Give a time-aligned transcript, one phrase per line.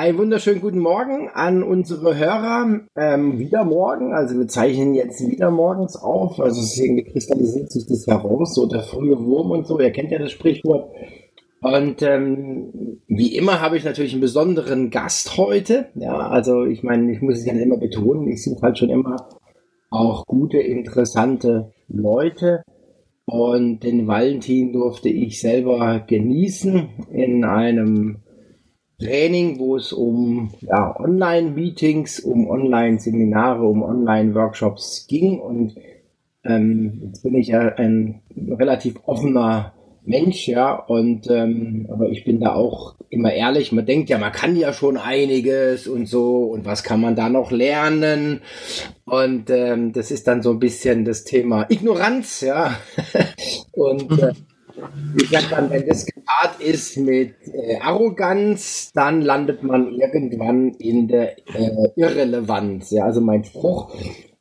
[0.00, 2.80] einen wunderschönen guten Morgen an unsere Hörer.
[2.96, 6.40] Ähm, wieder morgen, also wir zeichnen jetzt wieder morgens auf.
[6.40, 9.78] Also deswegen kristallisiert sich das heraus, so der frühe Wurm und so.
[9.78, 10.90] Ihr kennt ja das Sprichwort.
[11.60, 15.88] Und ähm, wie immer habe ich natürlich einen besonderen Gast heute.
[15.94, 19.28] Ja, also ich meine, ich muss es ja immer betonen, ich suche halt schon immer
[19.90, 22.62] auch gute, interessante Leute.
[23.26, 28.22] Und den Valentin durfte ich selber genießen in einem
[29.00, 35.40] Training, wo es um ja, Online-Meetings, um Online-Seminare, um Online-Workshops ging.
[35.40, 35.74] Und
[36.44, 38.22] ähm, jetzt bin ich ja ein
[38.58, 39.72] relativ offener
[40.04, 43.70] Mensch, ja, und ähm, aber ich bin da auch immer ehrlich.
[43.70, 47.28] Man denkt ja, man kann ja schon einiges und so und was kann man da
[47.28, 48.40] noch lernen?
[49.04, 52.76] Und ähm, das ist dann so ein bisschen das Thema Ignoranz, ja.
[53.72, 54.32] und äh,
[55.20, 61.08] ich sag dann, wenn das gepaart ist mit äh, Arroganz, dann landet man irgendwann in
[61.08, 62.90] der äh, Irrelevanz.
[62.90, 63.94] Ja, also mein Spruch,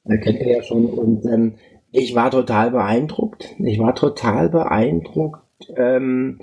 [0.03, 0.85] da kennt ihr ja schon.
[0.85, 1.55] Und ähm,
[1.91, 3.55] ich war total beeindruckt.
[3.59, 5.43] Ich war total beeindruckt
[5.75, 6.39] ähm,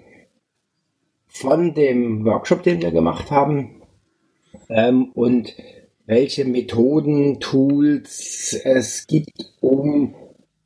[1.28, 3.82] von dem Workshop, den wir gemacht haben.
[4.68, 5.54] Ähm, und
[6.06, 10.14] welche Methoden, Tools es gibt, um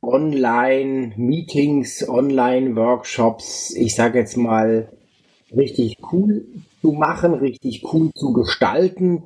[0.01, 4.89] Online-Meetings, Online-Workshops, ich sage jetzt mal,
[5.55, 6.45] richtig cool
[6.81, 9.23] zu machen, richtig cool zu gestalten.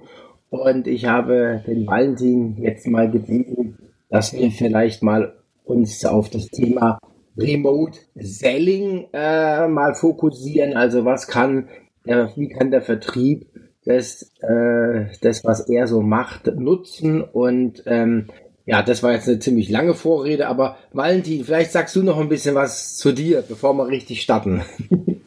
[0.50, 3.78] Und ich habe den Valentin jetzt mal gebeten,
[4.10, 7.00] dass wir vielleicht mal uns auf das Thema
[7.38, 10.76] Remote Selling äh, mal fokussieren.
[10.76, 11.70] Also was kann,
[12.06, 13.48] äh, wie kann der Vertrieb
[13.86, 18.28] das, äh, das, was er so macht, nutzen und ähm,
[18.66, 22.30] ja, das war jetzt eine ziemlich lange Vorrede, aber Valentin, vielleicht sagst du noch ein
[22.30, 24.64] bisschen was zu dir, bevor wir richtig starten.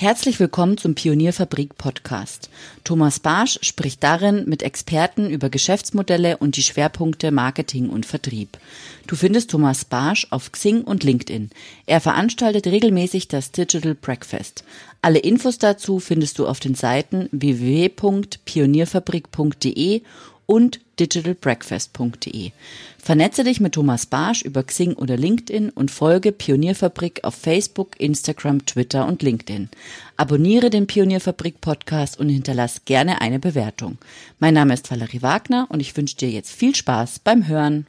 [0.00, 2.50] Herzlich willkommen zum Pionierfabrik Podcast.
[2.84, 8.58] Thomas Barsch spricht darin mit Experten über Geschäftsmodelle und die Schwerpunkte Marketing und Vertrieb.
[9.08, 11.50] Du findest Thomas Barsch auf Xing und LinkedIn.
[11.86, 14.62] Er veranstaltet regelmäßig das Digital Breakfast.
[15.02, 20.02] Alle Infos dazu findest du auf den Seiten www.pionierfabrik.de
[20.46, 22.52] und digitalbreakfast.de.
[23.08, 28.66] Vernetze dich mit Thomas Barsch über Xing oder LinkedIn und folge Pionierfabrik auf Facebook, Instagram,
[28.66, 29.70] Twitter und LinkedIn.
[30.18, 33.96] Abonniere den Pionierfabrik Podcast und hinterlass gerne eine Bewertung.
[34.40, 37.86] Mein Name ist Valerie Wagner und ich wünsche dir jetzt viel Spaß beim Hören.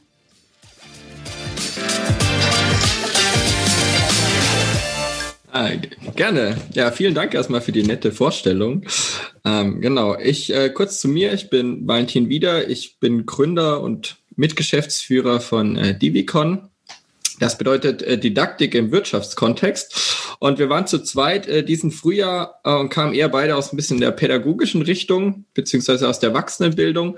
[5.52, 5.72] Ah,
[6.16, 6.56] gerne.
[6.72, 8.86] Ja, vielen Dank erstmal für die nette Vorstellung.
[9.44, 11.34] Ähm, genau, ich äh, kurz zu mir.
[11.34, 12.70] Ich bin Valentin Wieder.
[12.70, 16.68] Ich bin Gründer und Mitgeschäftsführer von äh, Divicon.
[17.38, 20.36] Das bedeutet äh, Didaktik im Wirtschaftskontext.
[20.40, 23.76] Und wir waren zu zweit äh, diesen Frühjahr äh, und kamen eher beide aus ein
[23.76, 27.16] bisschen der pädagogischen Richtung, beziehungsweise aus der Erwachsenenbildung.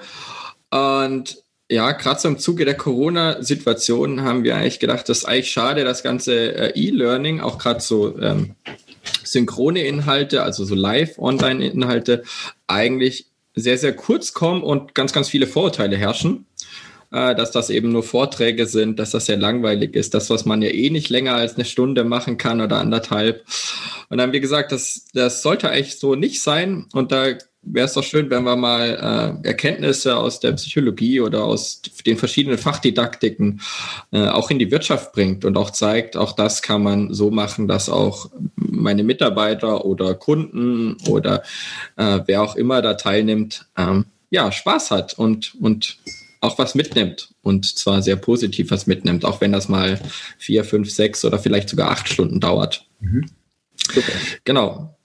[0.71, 5.51] Und ja, gerade so im Zuge der Corona-Situation haben wir eigentlich gedacht, das ist eigentlich
[5.51, 8.55] schade, das ganze äh, E-Learning, auch gerade so ähm,
[9.25, 12.25] synchrone Inhalte, also so Live-Online-Inhalte,
[12.67, 16.47] eigentlich sehr, sehr kurz kommen und ganz, ganz viele Vorurteile herrschen.
[17.13, 20.63] Äh, dass das eben nur Vorträge sind, dass das sehr langweilig ist, das, was man
[20.63, 23.45] ja eh nicht länger als eine Stunde machen kann oder anderthalb.
[24.09, 26.87] Und dann haben wir gesagt, das, das sollte eigentlich so nicht sein.
[26.95, 27.27] Und da
[27.61, 32.17] wäre es doch schön, wenn wir mal äh, Erkenntnisse aus der Psychologie oder aus den
[32.17, 33.61] verschiedenen Fachdidaktiken
[34.11, 37.69] äh, auch in die Wirtschaft bringt und auch zeigt, auch das kann man so machen,
[37.69, 41.43] dass auch meine Mitarbeiter oder Kunden oder
[41.97, 45.99] äh, wer auch immer da teilnimmt, ähm, ja, Spaß hat und, und
[46.43, 50.01] auch was mitnimmt und zwar sehr positiv was mitnimmt, auch wenn das mal
[50.39, 52.85] vier, fünf, sechs oder vielleicht sogar acht Stunden dauert.
[53.01, 53.31] Mhm.
[54.45, 54.97] Genau.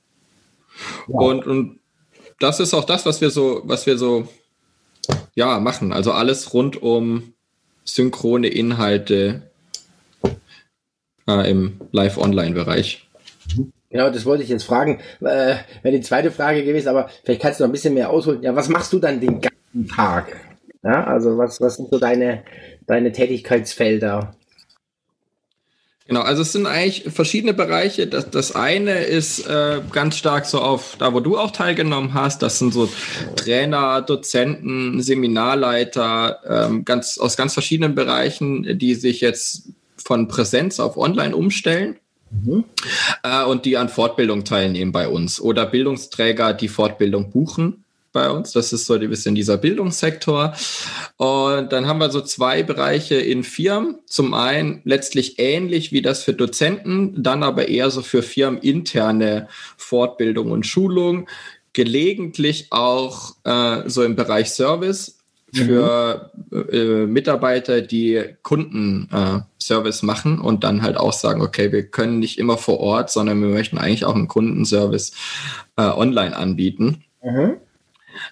[1.08, 1.16] Ja.
[1.16, 1.80] Und, und
[2.40, 4.28] das ist auch das, was wir so, was wir so
[5.36, 5.94] ja, machen.
[5.94, 7.34] Also alles rund um
[7.84, 9.44] synchrone Inhalte
[11.28, 13.08] äh, im Live-Online-Bereich.
[13.90, 15.00] Genau, das wollte ich jetzt fragen.
[15.22, 18.42] Äh, Wäre die zweite Frage gewesen, aber vielleicht kannst du noch ein bisschen mehr ausholen.
[18.42, 20.36] Ja, was machst du dann den ganzen Tag?
[20.84, 22.44] Ja, also was, was sind so deine,
[22.86, 24.36] deine Tätigkeitsfelder?
[26.08, 28.08] Genau, also es sind eigentlich verschiedene Bereiche.
[28.08, 32.42] Das, das eine ist äh, ganz stark so auf, da wo du auch teilgenommen hast,
[32.42, 32.90] das sind so
[33.36, 40.96] Trainer, Dozenten, Seminarleiter, ähm, ganz, aus ganz verschiedenen Bereichen, die sich jetzt von Präsenz auf
[40.96, 41.98] Online umstellen.
[42.32, 42.64] Mhm.
[43.24, 48.52] Äh, und die an Fortbildung teilnehmen bei uns oder Bildungsträger, die Fortbildung buchen bei uns.
[48.52, 50.54] Das ist so ein bisschen dieser Bildungssektor.
[51.18, 54.00] Und dann haben wir so zwei Bereiche in Firmen.
[54.06, 60.52] Zum einen letztlich ähnlich wie das für Dozenten, dann aber eher so für firmeninterne Fortbildung
[60.52, 61.28] und Schulung.
[61.74, 65.18] Gelegentlich auch äh, so im Bereich Service
[65.54, 66.70] für mhm.
[66.72, 72.38] äh, Mitarbeiter, die Kundenservice äh, machen und dann halt auch sagen, okay, wir können nicht
[72.38, 75.14] immer vor Ort, sondern wir möchten eigentlich auch einen Kundenservice
[75.78, 77.04] äh, online anbieten.
[77.24, 77.58] Mhm.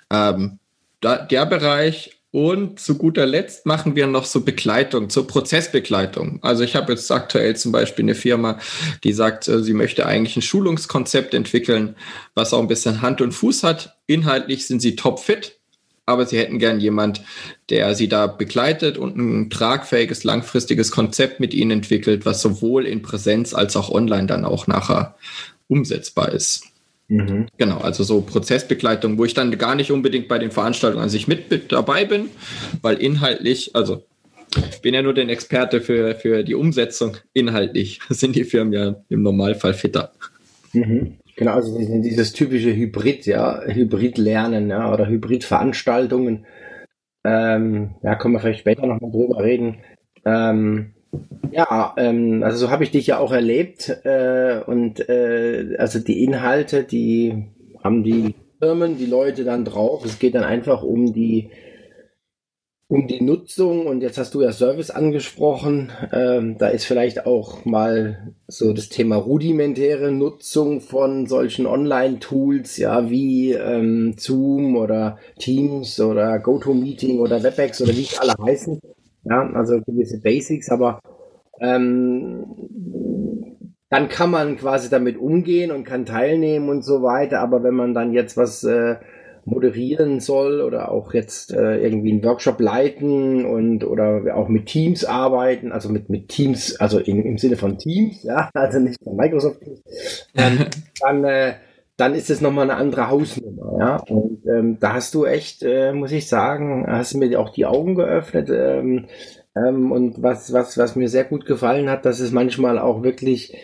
[0.10, 0.60] Ähm,
[1.02, 6.40] da, der Bereich und zu guter Letzt machen wir noch so Begleitung, zur Prozessbegleitung.
[6.42, 8.60] Also ich habe jetzt aktuell zum Beispiel eine Firma,
[9.06, 11.96] die sagt, äh, sie möchte eigentlich ein Schulungskonzept entwickeln,
[12.34, 13.96] was auch ein bisschen Hand und Fuß hat.
[14.06, 15.60] Inhaltlich sind sie topfit,
[16.06, 17.24] aber sie hätten gern jemand,
[17.70, 23.02] der sie da begleitet und ein tragfähiges, langfristiges Konzept mit ihnen entwickelt, was sowohl in
[23.02, 25.16] Präsenz als auch online dann auch nachher
[25.70, 26.64] umsetzbar ist.
[27.08, 27.48] Mhm.
[27.58, 31.28] Genau, also so Prozessbegleitung, wo ich dann gar nicht unbedingt bei den Veranstaltungen an sich
[31.28, 32.30] mit dabei bin,
[32.82, 34.04] weil inhaltlich, also
[34.72, 37.18] ich bin ja nur der Experte für, für die Umsetzung.
[37.34, 40.12] Inhaltlich sind die Firmen ja im Normalfall fitter.
[40.74, 41.18] Mhm.
[41.38, 46.46] Genau, also dieses typische Hybrid, ja, Hybrid-Lernen, ja, oder Hybrid-Veranstaltungen.
[47.26, 49.80] Ähm, ja, können wir vielleicht später nochmal drüber reden.
[50.24, 50.95] Ähm,
[51.52, 56.24] ja, ähm, also so habe ich dich ja auch erlebt äh, und äh, also die
[56.24, 57.46] Inhalte, die
[57.84, 60.04] haben die Firmen, die Leute dann drauf.
[60.06, 61.50] Es geht dann einfach um die
[62.88, 65.92] um die Nutzung und jetzt hast du ja Service angesprochen.
[66.12, 73.10] Ähm, da ist vielleicht auch mal so das Thema rudimentäre Nutzung von solchen Online-Tools, ja,
[73.10, 78.80] wie ähm, Zoom oder Teams oder GoToMeeting oder WebEx oder wie sie alle heißen.
[79.26, 81.00] Ja, also gewisse Basics, aber
[81.60, 82.46] ähm,
[83.90, 87.40] dann kann man quasi damit umgehen und kann teilnehmen und so weiter.
[87.40, 88.96] Aber wenn man dann jetzt was äh,
[89.46, 95.06] moderieren soll oder auch jetzt äh, irgendwie einen Workshop leiten und oder auch mit Teams
[95.06, 99.16] arbeiten, also mit, mit Teams, also in, im Sinne von Teams, ja, also nicht von
[99.16, 99.82] Microsoft Teams,
[100.36, 100.66] ähm,
[101.02, 101.54] dann, äh,
[101.98, 103.96] dann ist es nochmal eine andere Hausnummer, ja.
[104.10, 107.96] Und ähm, da hast du echt, äh, muss ich sagen, hast mir auch die Augen
[107.96, 108.50] geöffnet.
[108.50, 109.08] Ähm,
[109.56, 113.56] ähm, und was, was, was mir sehr gut gefallen hat, dass es manchmal auch wirklich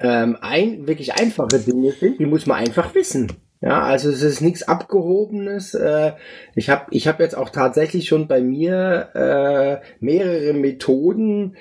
[0.00, 3.32] ähm, ein, wirklich einfache Dinge sind, die muss man einfach wissen.
[3.60, 5.74] Ja, also es ist nichts Abgehobenes.
[5.74, 6.12] Äh,
[6.54, 11.56] ich habe ich hab jetzt auch tatsächlich schon bei mir äh, mehrere Methoden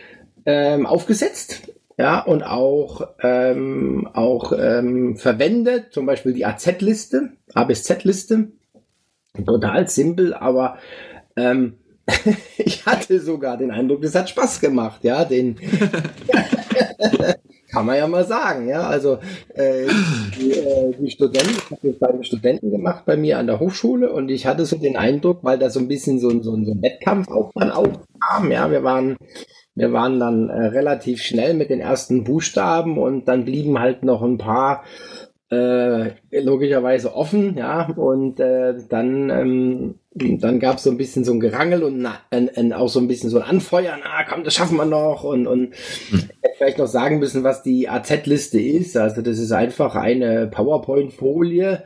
[0.46, 1.73] ähm, aufgesetzt.
[2.04, 8.50] Ja, und auch, ähm, auch ähm, verwendet, zum Beispiel die AZ-Liste, A bis Z-Liste.
[9.46, 10.80] Total simpel, aber
[11.38, 11.78] ähm,
[12.58, 15.56] ich hatte sogar den Eindruck, das hat Spaß gemacht, ja, den
[17.72, 18.82] kann man ja mal sagen, ja.
[18.82, 19.20] Also
[19.54, 19.88] äh,
[20.38, 23.62] die, äh, die Studenten, ich habe das bei den Studenten gemacht bei mir an der
[23.62, 26.74] Hochschule und ich hatte so den Eindruck, weil da so ein bisschen so, so, so
[26.74, 29.16] ein Wettkampf auch dann aufkam, ja, wir waren
[29.76, 34.22] wir waren dann äh, relativ schnell mit den ersten Buchstaben und dann blieben halt noch
[34.22, 34.84] ein paar
[35.54, 41.34] äh, logischerweise offen, ja, und äh, dann, ähm, dann gab es so ein bisschen so
[41.34, 44.44] ein Gerangel und na, ein, ein, auch so ein bisschen so ein Anfeuern, ah, komm,
[44.44, 45.76] das schaffen wir noch und, und
[46.10, 46.30] hm.
[46.58, 48.98] vielleicht noch sagen müssen, was die AZ-Liste ist.
[48.98, 51.84] Also das ist einfach eine PowerPoint-Folie,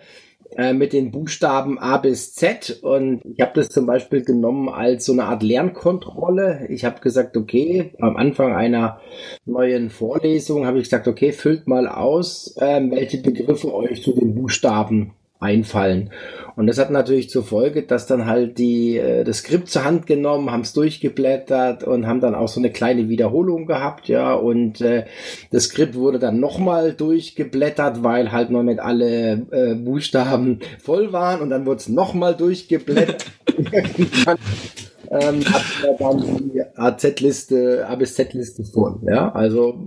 [0.56, 5.06] äh, mit den Buchstaben A bis Z und ich habe das zum Beispiel genommen als
[5.06, 6.68] so eine Art Lernkontrolle.
[6.70, 9.00] Ich habe gesagt, okay, am Anfang einer
[9.46, 14.36] neuen Vorlesung habe ich gesagt, okay, füllt mal aus, äh, welche Begriffe euch zu den
[14.36, 16.10] Buchstaben einfallen.
[16.56, 20.08] Und das hat natürlich zur Folge, dass dann halt die äh, das Skript zur Hand
[20.08, 24.34] genommen, haben es durchgeblättert und haben dann auch so eine kleine Wiederholung gehabt, ja.
[24.34, 25.06] Und äh,
[25.52, 31.42] das Skript wurde dann nochmal durchgeblättert, weil halt noch nicht alle äh, Buchstaben voll waren
[31.42, 33.26] und dann wurde es nochmal durchgeblättert.
[35.10, 39.00] ähm, hat dann die AZ-Liste, A bis Z-Liste vor.
[39.06, 39.80] Ja, also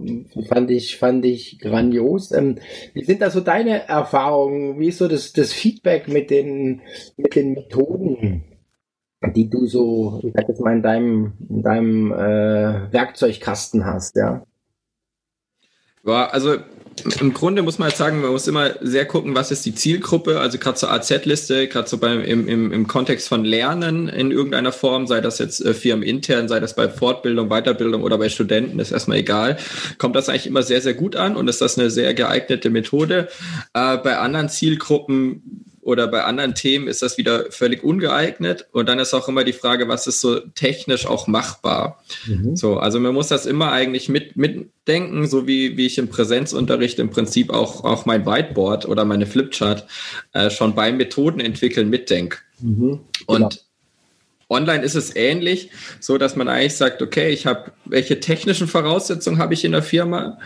[0.48, 2.32] fand ich, fand ich grandios.
[2.32, 2.56] Ähm,
[2.94, 4.78] wie sind da so deine Erfahrungen?
[4.78, 6.82] Wie ist so das, das Feedback mit den,
[7.16, 8.44] mit den Methoden,
[9.34, 14.44] die du so, ich sag jetzt mal, in deinem, in deinem äh, Werkzeugkasten hast, ja?
[16.02, 16.56] War, also
[17.20, 20.40] im Grunde muss man halt sagen, man muss immer sehr gucken, was ist die Zielgruppe.
[20.40, 24.72] Also gerade zur AZ-Liste, gerade so beim, im, im, im Kontext von Lernen in irgendeiner
[24.72, 28.92] Form, sei das jetzt äh, firmenintern, sei das bei Fortbildung, Weiterbildung oder bei Studenten, ist
[28.92, 29.56] erstmal egal,
[29.98, 33.28] kommt das eigentlich immer sehr, sehr gut an und ist das eine sehr geeignete Methode.
[33.72, 38.68] Äh, bei anderen Zielgruppen oder bei anderen Themen ist das wieder völlig ungeeignet.
[38.72, 42.02] Und dann ist auch immer die Frage, was ist so technisch auch machbar?
[42.26, 42.54] Mhm.
[42.54, 47.00] So, also man muss das immer eigentlich mit, mitdenken, so wie, wie ich im Präsenzunterricht
[47.00, 49.86] im Prinzip auch, auch mein Whiteboard oder meine Flipchart
[50.32, 52.38] äh, schon beim Methoden entwickeln mitdenke.
[52.60, 53.00] Mhm.
[53.26, 53.48] Und genau.
[54.50, 59.38] Online ist es ähnlich, so dass man eigentlich sagt, okay, ich habe welche technischen Voraussetzungen
[59.38, 60.38] habe ich in der Firma,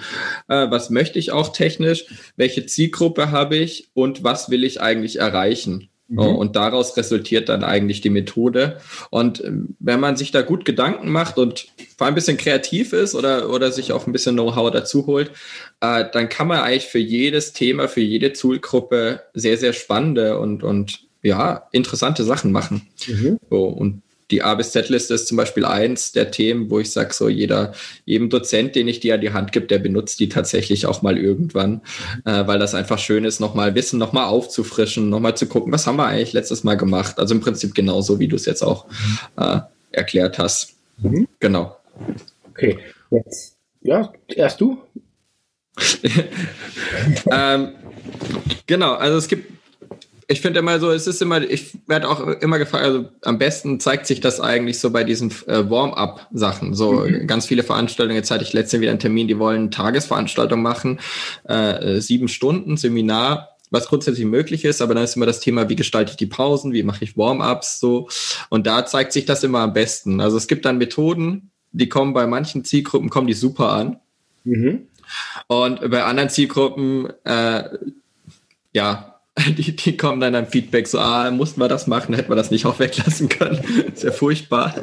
[0.48, 2.06] äh, was möchte ich auch technisch,
[2.36, 5.88] welche Zielgruppe habe ich und was will ich eigentlich erreichen.
[6.08, 6.18] Mhm.
[6.18, 8.78] Und daraus resultiert dann eigentlich die Methode.
[9.10, 12.92] Und ähm, wenn man sich da gut Gedanken macht und vor allem ein bisschen kreativ
[12.92, 15.30] ist oder, oder sich auch ein bisschen Know-how dazu holt,
[15.80, 20.62] äh, dann kann man eigentlich für jedes Thema, für jede Zielgruppe sehr, sehr spannende und,
[20.62, 22.82] und ja, interessante Sachen machen.
[23.08, 23.38] Mhm.
[23.50, 27.12] So, und die A bis Z-Liste ist zum Beispiel eins der Themen, wo ich sage,
[27.12, 30.86] so jeder, jedem Dozent, den ich dir an die Hand gebe, der benutzt die tatsächlich
[30.86, 31.82] auch mal irgendwann,
[32.24, 35.96] äh, weil das einfach schön ist, nochmal Wissen nochmal aufzufrischen, nochmal zu gucken, was haben
[35.96, 37.18] wir eigentlich letztes Mal gemacht.
[37.18, 38.86] Also im Prinzip genauso, wie du es jetzt auch
[39.36, 39.60] äh,
[39.92, 40.74] erklärt hast.
[40.98, 41.28] Mhm.
[41.40, 41.76] Genau.
[42.50, 42.78] Okay,
[43.10, 44.78] jetzt, ja, erst du.
[47.30, 47.72] ähm,
[48.66, 49.54] genau, also es gibt
[50.28, 53.80] ich finde immer so, es ist immer, ich werde auch immer gefragt, also am besten
[53.80, 56.74] zeigt sich das eigentlich so bei diesen äh, Warm-up-Sachen.
[56.74, 57.26] So mhm.
[57.26, 61.00] ganz viele Veranstaltungen, jetzt hatte ich letztens wieder einen Termin, die wollen Tagesveranstaltung machen,
[61.44, 65.74] äh, sieben Stunden Seminar was grundsätzlich möglich ist, aber dann ist immer das Thema, wie
[65.74, 68.08] gestalte ich die Pausen, wie mache ich Warm-ups so.
[68.48, 70.20] Und da zeigt sich das immer am besten.
[70.20, 73.98] Also es gibt dann Methoden, die kommen bei manchen Zielgruppen, kommen die super an.
[74.44, 74.86] Mhm.
[75.48, 77.64] Und bei anderen Zielgruppen, äh,
[78.72, 79.13] ja,
[79.58, 82.50] die, die kommen dann am Feedback so, ah, mussten wir das machen, hätten wir das
[82.50, 83.60] nicht auch weglassen können.
[83.94, 84.74] Sehr furchtbar.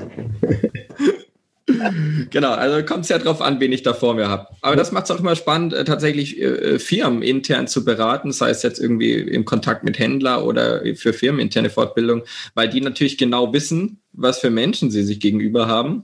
[2.30, 4.48] Genau, also kommt es ja drauf an, wen ich da vor mir habe.
[4.62, 8.50] Aber das macht es auch immer spannend, äh, tatsächlich äh, Firmen intern zu beraten, sei
[8.50, 12.24] es jetzt irgendwie im Kontakt mit Händler oder für firmeninterne Fortbildung,
[12.54, 16.04] weil die natürlich genau wissen, was für Menschen sie sich gegenüber haben,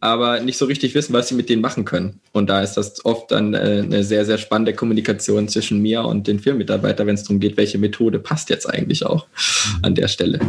[0.00, 2.20] aber nicht so richtig wissen, was sie mit denen machen können.
[2.32, 6.26] Und da ist das oft dann äh, eine sehr, sehr spannende Kommunikation zwischen mir und
[6.26, 9.26] den Firmenmitarbeitern, wenn es darum geht, welche Methode passt jetzt eigentlich auch
[9.82, 10.40] an der Stelle.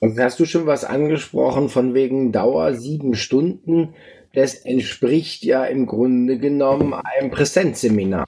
[0.00, 3.94] Und hast du schon was angesprochen von wegen Dauer sieben Stunden?
[4.32, 8.26] Das entspricht ja im Grunde genommen einem Präsenzseminar.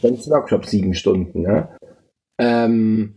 [0.00, 1.42] Präsenzworkshop sieben Stunden.
[1.42, 1.68] Ne?
[2.38, 3.14] Ähm,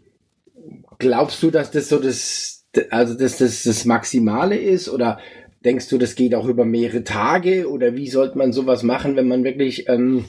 [0.98, 5.20] glaubst du, dass das so das also dass das das Maximale ist oder
[5.66, 9.28] denkst du, das geht auch über mehrere Tage oder wie sollte man sowas machen, wenn
[9.28, 10.26] man wirklich, ähm,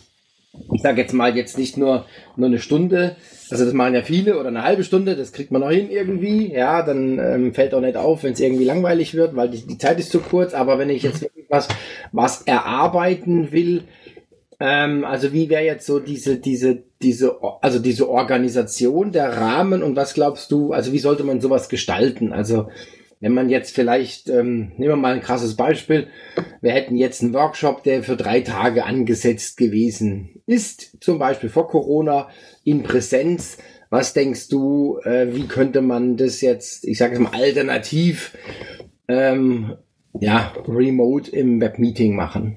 [0.72, 3.16] ich sage jetzt mal jetzt nicht nur nur eine Stunde,
[3.50, 6.52] also das machen ja viele oder eine halbe Stunde, das kriegt man auch hin irgendwie,
[6.52, 9.78] ja, dann ähm, fällt auch nicht auf, wenn es irgendwie langweilig wird, weil die, die
[9.78, 11.68] Zeit ist zu kurz, aber wenn ich jetzt was
[12.12, 13.84] was erarbeiten will,
[14.60, 19.96] ähm, also wie wäre jetzt so diese, diese, diese, also diese Organisation, der Rahmen und
[19.96, 22.32] was glaubst du, also wie sollte man sowas gestalten?
[22.32, 22.68] Also
[23.20, 26.08] wenn man jetzt vielleicht, ähm, nehmen wir mal ein krasses Beispiel,
[26.62, 31.68] wir hätten jetzt einen Workshop, der für drei Tage angesetzt gewesen ist, zum Beispiel vor
[31.68, 32.28] Corona
[32.64, 33.58] in Präsenz.
[33.90, 38.36] Was denkst du, äh, wie könnte man das jetzt, ich sage es mal, alternativ,
[39.08, 39.76] ähm,
[40.18, 42.56] ja, remote im Webmeeting machen?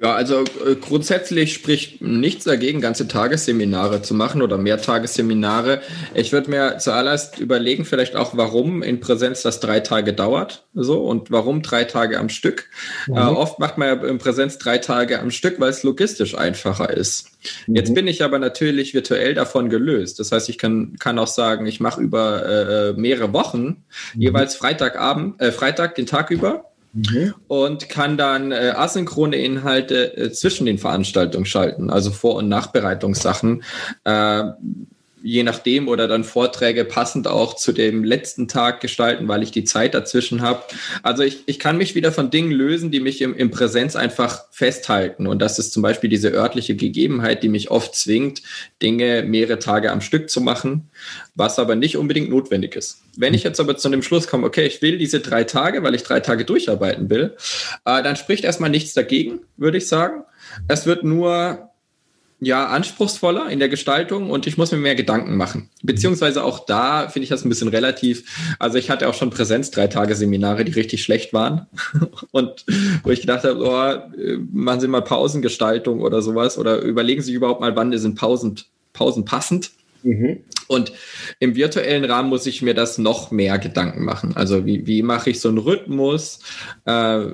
[0.00, 5.80] Ja, also äh, grundsätzlich spricht nichts dagegen, ganze Tagesseminare zu machen oder Mehrtagesseminare.
[6.14, 11.02] Ich würde mir zuallererst überlegen, vielleicht auch, warum in Präsenz das drei Tage dauert, so
[11.02, 12.66] und warum drei Tage am Stück.
[13.08, 13.16] Mhm.
[13.16, 16.90] Äh, oft macht man ja in Präsenz drei Tage am Stück, weil es logistisch einfacher
[16.90, 17.32] ist.
[17.66, 17.74] Mhm.
[17.74, 20.20] Jetzt bin ich aber natürlich virtuell davon gelöst.
[20.20, 24.20] Das heißt, ich kann, kann auch sagen, ich mache über äh, mehrere Wochen mhm.
[24.20, 27.34] jeweils Freitagabend, äh, Freitag den Tag über Mhm.
[27.48, 33.62] Und kann dann äh, asynchrone Inhalte äh, zwischen den Veranstaltungen schalten, also Vor- und Nachbereitungssachen.
[34.04, 34.44] Äh,
[35.22, 39.64] je nachdem oder dann Vorträge passend auch zu dem letzten Tag gestalten, weil ich die
[39.64, 40.62] Zeit dazwischen habe.
[41.02, 44.44] Also ich, ich kann mich wieder von Dingen lösen, die mich im, im Präsenz einfach
[44.50, 45.26] festhalten.
[45.26, 48.42] Und das ist zum Beispiel diese örtliche Gegebenheit, die mich oft zwingt,
[48.82, 50.90] Dinge mehrere Tage am Stück zu machen,
[51.34, 53.02] was aber nicht unbedingt notwendig ist.
[53.16, 55.94] Wenn ich jetzt aber zu dem Schluss komme, okay, ich will diese drei Tage, weil
[55.94, 57.36] ich drei Tage durcharbeiten will,
[57.84, 60.22] äh, dann spricht erstmal nichts dagegen, würde ich sagen.
[60.68, 61.67] Es wird nur
[62.40, 65.70] ja, anspruchsvoller in der Gestaltung und ich muss mir mehr Gedanken machen.
[65.82, 68.54] Beziehungsweise auch da finde ich das ein bisschen relativ.
[68.60, 71.66] Also ich hatte auch schon Präsenz drei Tage Seminare, die richtig schlecht waren
[72.30, 72.64] und
[73.02, 77.60] wo ich gedacht habe, oh, machen Sie mal Pausengestaltung oder sowas oder überlegen Sie überhaupt
[77.60, 78.60] mal, wann sind Pausen,
[78.92, 79.72] Pausen passend.
[80.04, 80.38] Mhm.
[80.68, 80.92] Und
[81.40, 84.36] im virtuellen Rahmen muss ich mir das noch mehr Gedanken machen.
[84.36, 86.40] Also wie, wie mache ich so einen Rhythmus?
[86.84, 87.30] Äh,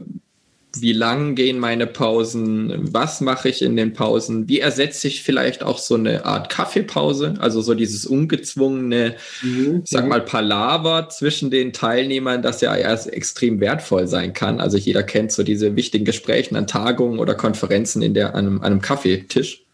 [0.81, 5.62] wie lang gehen meine Pausen, was mache ich in den Pausen, wie ersetze ich vielleicht
[5.62, 9.83] auch so eine Art Kaffeepause, also so dieses ungezwungene, mhm.
[9.85, 14.61] ich sag mal, Palaver zwischen den Teilnehmern, das ja erst extrem wertvoll sein kann.
[14.61, 18.59] Also jeder kennt so diese wichtigen Gespräche an Tagungen oder Konferenzen in der, an, einem,
[18.59, 19.64] an einem Kaffeetisch.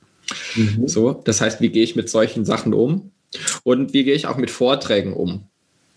[0.54, 0.86] Mhm.
[0.86, 3.12] So, das heißt, wie gehe ich mit solchen Sachen um?
[3.62, 5.49] Und wie gehe ich auch mit Vorträgen um?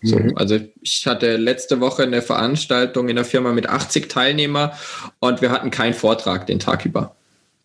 [0.04, 0.36] So, mhm.
[0.36, 4.74] Also ich hatte letzte Woche eine Veranstaltung in der Firma mit 80 Teilnehmer
[5.18, 7.16] und wir hatten keinen Vortrag den Tag über.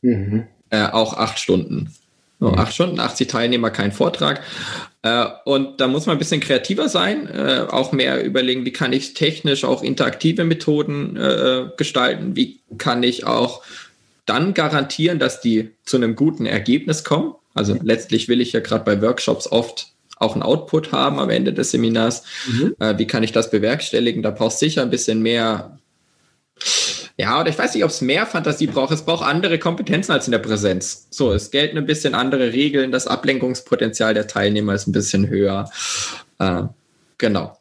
[0.01, 0.47] Mhm.
[0.69, 1.93] Äh, auch acht Stunden.
[2.39, 4.41] So, acht Stunden, 80 Teilnehmer, kein Vortrag.
[5.01, 8.93] Äh, und da muss man ein bisschen kreativer sein, äh, auch mehr überlegen, wie kann
[8.93, 13.61] ich technisch auch interaktive Methoden äh, gestalten, wie kann ich auch
[14.25, 17.35] dann garantieren, dass die zu einem guten Ergebnis kommen.
[17.53, 21.53] Also letztlich will ich ja gerade bei Workshops oft auch ein Output haben am Ende
[21.53, 22.23] des Seminars.
[22.47, 22.75] Mhm.
[22.79, 24.21] Äh, wie kann ich das bewerkstelligen?
[24.21, 25.79] Da brauchst du sicher ein bisschen mehr.
[27.17, 28.93] Ja, oder ich weiß nicht, ob es mehr Fantasie braucht.
[28.93, 31.07] Es braucht andere Kompetenzen als in der Präsenz.
[31.09, 32.91] So, es gelten ein bisschen andere Regeln.
[32.91, 35.69] Das Ablenkungspotenzial der Teilnehmer ist ein bisschen höher.
[36.37, 36.63] Äh,
[37.17, 37.58] genau.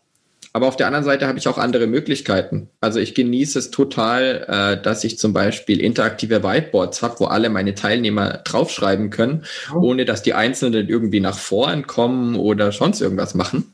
[0.53, 2.69] Aber auf der anderen Seite habe ich auch andere Möglichkeiten.
[2.81, 7.51] Also ich genieße es total, äh, dass ich zum Beispiel interaktive Whiteboards habe, wo alle
[7.51, 9.81] meine Teilnehmer draufschreiben können, oh.
[9.81, 13.73] ohne dass die Einzelnen irgendwie nach vorn kommen oder sonst irgendwas machen.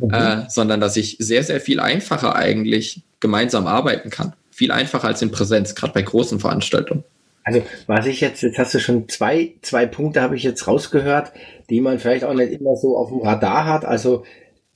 [0.00, 0.10] Mhm.
[0.10, 4.34] Äh, sondern dass ich sehr, sehr viel einfacher eigentlich gemeinsam arbeiten kann.
[4.50, 7.04] Viel einfacher als in Präsenz, gerade bei großen Veranstaltungen.
[7.44, 11.32] Also was ich jetzt, jetzt hast du schon zwei, zwei Punkte habe ich jetzt rausgehört,
[11.68, 13.84] die man vielleicht auch nicht immer so auf dem Radar hat.
[13.84, 14.24] Also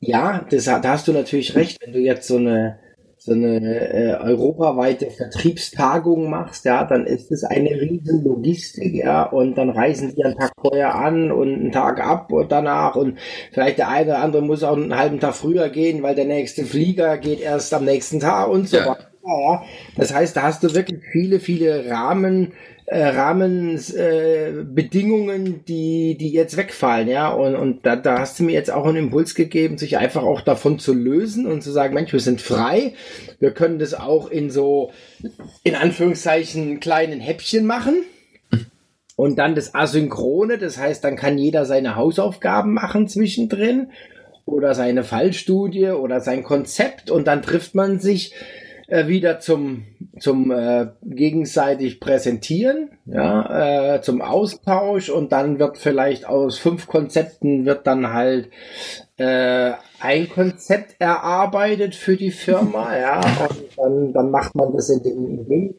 [0.00, 2.78] ja, das, da hast du natürlich recht, wenn du jetzt so eine
[3.20, 3.58] so eine
[3.92, 10.14] äh, europaweite Vertriebstagung machst, ja, dann ist es eine riesen Logistik, ja, und dann reisen
[10.14, 13.18] die einen Tag vorher an und einen Tag ab und danach und
[13.52, 16.64] vielleicht der eine oder andere muss auch einen halben Tag früher gehen, weil der nächste
[16.64, 18.86] Flieger geht erst am nächsten Tag und so ja.
[18.86, 19.08] weiter.
[19.26, 19.62] Ja.
[19.96, 22.52] Das heißt, da hast du wirklich viele, viele Rahmen,
[22.90, 27.28] äh, Rahmenbedingungen, äh, die, die jetzt wegfallen, ja.
[27.28, 30.40] Und, und da, da hast du mir jetzt auch einen Impuls gegeben, sich einfach auch
[30.40, 32.94] davon zu lösen und zu sagen, Mensch, wir sind frei.
[33.40, 34.90] Wir können das auch in so,
[35.64, 38.04] in Anführungszeichen, kleinen Häppchen machen.
[39.16, 43.90] Und dann das Asynchrone, das heißt, dann kann jeder seine Hausaufgaben machen zwischendrin
[44.46, 48.32] oder seine Fallstudie oder sein Konzept und dann trifft man sich
[48.88, 49.84] äh, wieder zum,
[50.18, 57.66] zum äh, gegenseitig präsentieren, ja, äh, zum Austausch und dann wird vielleicht aus fünf Konzepten
[57.66, 58.48] wird dann halt
[59.18, 65.02] äh, ein Konzept erarbeitet für die Firma, ja, und dann, dann macht man das in
[65.02, 65.74] dem, in dem,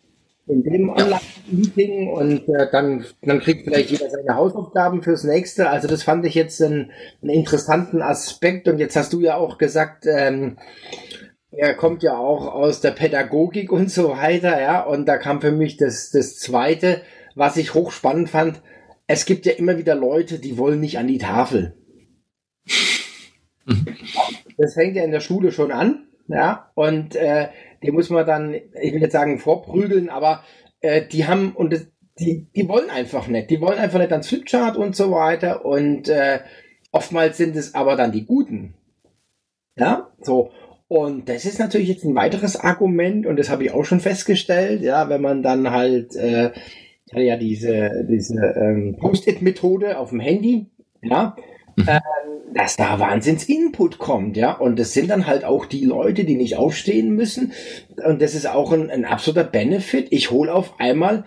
[0.46, 5.70] in dem Online-Meeting und äh, dann, dann kriegt vielleicht jeder seine Hausaufgaben fürs nächste.
[5.70, 6.92] Also das fand ich jetzt einen,
[7.22, 10.58] einen interessanten Aspekt und jetzt hast du ja auch gesagt, ähm,
[11.52, 14.82] er kommt ja auch aus der Pädagogik und so weiter, ja.
[14.82, 17.02] Und da kam für mich das, das zweite,
[17.36, 18.62] was ich hochspannend fand.
[19.08, 21.76] Es gibt ja immer wieder Leute, die wollen nicht an die Tafel.
[24.58, 26.72] Das fängt ja in der Schule schon an, ja.
[26.74, 27.48] Und äh,
[27.82, 30.44] die muss man dann, ich will jetzt sagen, vorprügeln, aber
[30.82, 31.88] äh, die haben und das,
[32.20, 33.50] die, die wollen einfach nicht.
[33.50, 35.66] Die wollen einfach nicht ans Flipchart und so weiter.
[35.66, 36.40] Und äh,
[36.92, 38.74] oftmals sind es aber dann die Guten.
[39.78, 40.52] Ja, so.
[40.90, 44.82] Und das ist natürlich jetzt ein weiteres Argument und das habe ich auch schon festgestellt,
[44.82, 46.50] ja, wenn man dann halt äh,
[47.14, 50.66] ja diese diese ähm, Post-it-Methode auf dem Handy,
[51.04, 51.36] ja,
[51.78, 56.36] ähm, dass da Wahnsinns-Input kommt, ja, und das sind dann halt auch die Leute, die
[56.36, 57.54] nicht aufstehen müssen.
[58.04, 60.08] Und das ist auch ein, ein absoluter Benefit.
[60.10, 61.26] Ich hole auf einmal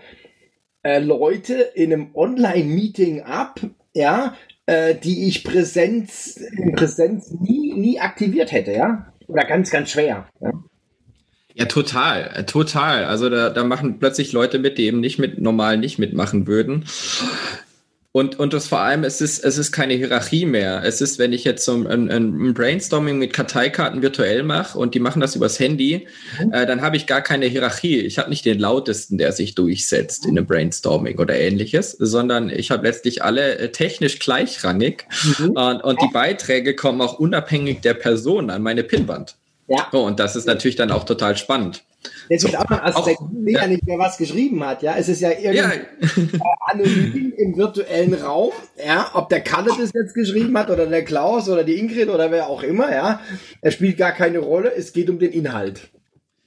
[0.83, 3.61] äh, Leute in einem Online-Meeting ab,
[3.95, 4.35] ja,
[4.67, 10.27] äh, die ich Präsenz in Präsenz nie nie aktiviert hätte, ja oder ganz, ganz schwer.
[10.41, 10.53] Ja?
[11.55, 13.05] Ja, total, total.
[13.05, 16.85] Also da, da machen plötzlich Leute mit, die eben nicht mit normal nicht mitmachen würden.
[18.15, 20.83] Und, und das vor allem, es ist, es ist keine Hierarchie mehr.
[20.85, 25.01] Es ist, wenn ich jetzt so ein, ein Brainstorming mit Karteikarten virtuell mache und die
[25.01, 26.07] machen das übers Handy,
[26.39, 26.53] mhm.
[26.53, 28.01] äh, dann habe ich gar keine Hierarchie.
[28.01, 32.71] Ich habe nicht den lautesten, der sich durchsetzt in einem Brainstorming oder ähnliches, sondern ich
[32.71, 35.07] habe letztlich alle äh, technisch gleichrangig
[35.39, 35.53] mhm.
[35.53, 39.37] und, und die Beiträge kommen auch unabhängig der Person an meine Pinnwand.
[39.69, 39.89] Ja.
[39.93, 41.83] Oh, und das ist natürlich dann auch total spannend.
[42.33, 43.67] Das ist ein Aspekt, der ja.
[43.67, 44.95] nicht mehr was geschrieben hat, ja.
[44.97, 45.71] Es ist ja irgendwie ja.
[46.67, 48.53] anonym im virtuellen Raum,
[48.85, 49.11] ja.
[49.15, 52.49] Ob der Kalle das jetzt geschrieben hat oder der Klaus oder die Ingrid oder wer
[52.49, 53.21] auch immer, ja.
[53.61, 54.73] Es spielt gar keine Rolle.
[54.75, 55.92] Es geht um den Inhalt.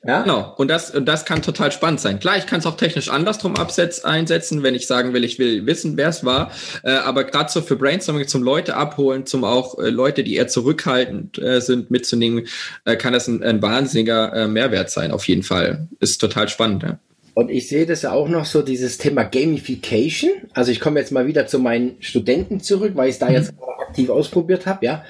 [0.06, 0.22] Ja?
[0.22, 0.54] Genau.
[0.58, 2.20] Und das, und das kann total spannend sein.
[2.20, 5.66] Klar, ich kann es auch technisch andersrum absetz, einsetzen, wenn ich sagen will, ich will
[5.66, 6.52] wissen, wer es war.
[6.84, 10.48] Äh, aber gerade so für Brainstorming, zum Leute abholen, zum auch äh, Leute, die eher
[10.48, 12.48] zurückhaltend äh, sind, mitzunehmen,
[12.86, 15.88] äh, kann das ein, ein wahnsinniger äh, Mehrwert sein, auf jeden Fall.
[16.00, 17.00] Ist total spannend, ja.
[17.34, 20.32] Und ich sehe das ja auch noch so, dieses Thema Gamification.
[20.54, 23.52] Also ich komme jetzt mal wieder zu meinen Studenten zurück, weil ich es da jetzt
[23.52, 23.60] mhm.
[23.88, 25.04] aktiv ausprobiert habe, ja.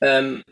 [0.00, 0.44] Ähm,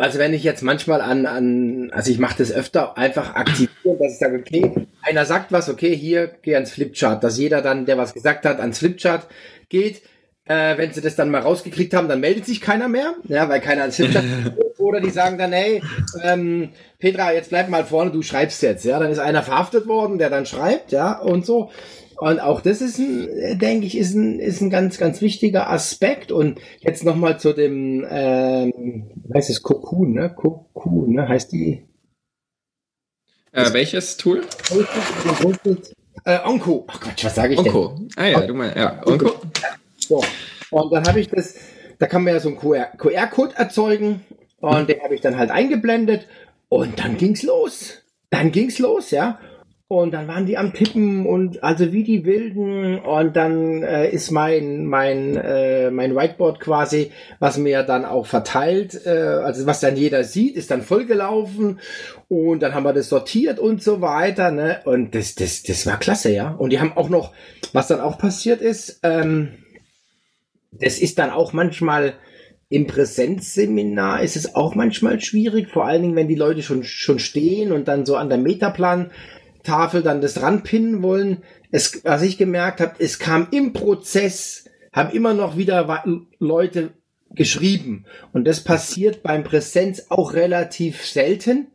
[0.00, 4.14] also wenn ich jetzt manchmal an, an also ich mache das öfter, einfach aktivieren, dass
[4.14, 7.98] ich sage, okay, einer sagt was, okay, hier, geh ans Flipchart, dass jeder dann, der
[7.98, 9.26] was gesagt hat, ans Flipchart
[9.68, 10.02] geht.
[10.46, 13.60] Äh, wenn sie das dann mal rausgekriegt haben, dann meldet sich keiner mehr, ja, weil
[13.60, 14.24] keiner ans Flipchart
[14.78, 15.82] Oder die sagen dann, hey,
[16.22, 18.98] ähm, Petra, jetzt bleib mal vorne, du schreibst jetzt, ja.
[18.98, 21.70] Dann ist einer verhaftet worden, der dann schreibt, ja, und so.
[22.20, 26.30] Und auch das ist ein, denke ich, ist ein, ist ein ganz, ganz wichtiger Aspekt.
[26.30, 30.28] Und jetzt nochmal zu dem, ähm, heißt es Cocoon, ne?
[30.28, 31.26] Cocoon, ne?
[31.26, 31.82] Heißt die?
[33.52, 34.42] Äh, welches Tool?
[36.26, 36.84] Äh, Onco.
[36.88, 37.88] Ach Quatsch, was sage ich Onco.
[37.88, 38.02] denn?
[38.02, 38.08] Onco.
[38.16, 39.40] Ah ja, du meinst, ja, Onco.
[39.96, 40.22] So.
[40.70, 41.54] Und dann habe ich das,
[41.98, 44.26] da kann man ja so einen QR-Code erzeugen
[44.58, 46.28] und den habe ich dann halt eingeblendet
[46.68, 48.02] und dann ging's los.
[48.28, 49.40] Dann ging's los, ja.
[49.92, 53.00] Und dann waren die am Tippen und also wie die Wilden.
[53.00, 59.04] Und dann äh, ist mein mein äh, mein Whiteboard quasi, was mir dann auch verteilt,
[59.04, 61.80] äh, also was dann jeder sieht, ist dann vollgelaufen.
[62.28, 64.52] Und dann haben wir das sortiert und so weiter.
[64.52, 64.80] Ne?
[64.84, 66.52] Und das das das war klasse, ja.
[66.52, 67.32] Und die haben auch noch,
[67.72, 69.56] was dann auch passiert ist, ähm,
[70.70, 72.14] das ist dann auch manchmal
[72.68, 77.18] im Präsenzseminar ist es auch manchmal schwierig, vor allen Dingen, wenn die Leute schon, schon
[77.18, 79.10] stehen und dann so an der Metaplan
[79.62, 81.42] Tafel dann das ranpinnen wollen.
[81.70, 86.04] Es, was ich gemerkt habe, es kam im Prozess, haben immer noch wieder
[86.38, 86.90] Leute
[87.32, 88.06] geschrieben.
[88.32, 91.68] Und das passiert beim Präsenz auch relativ selten.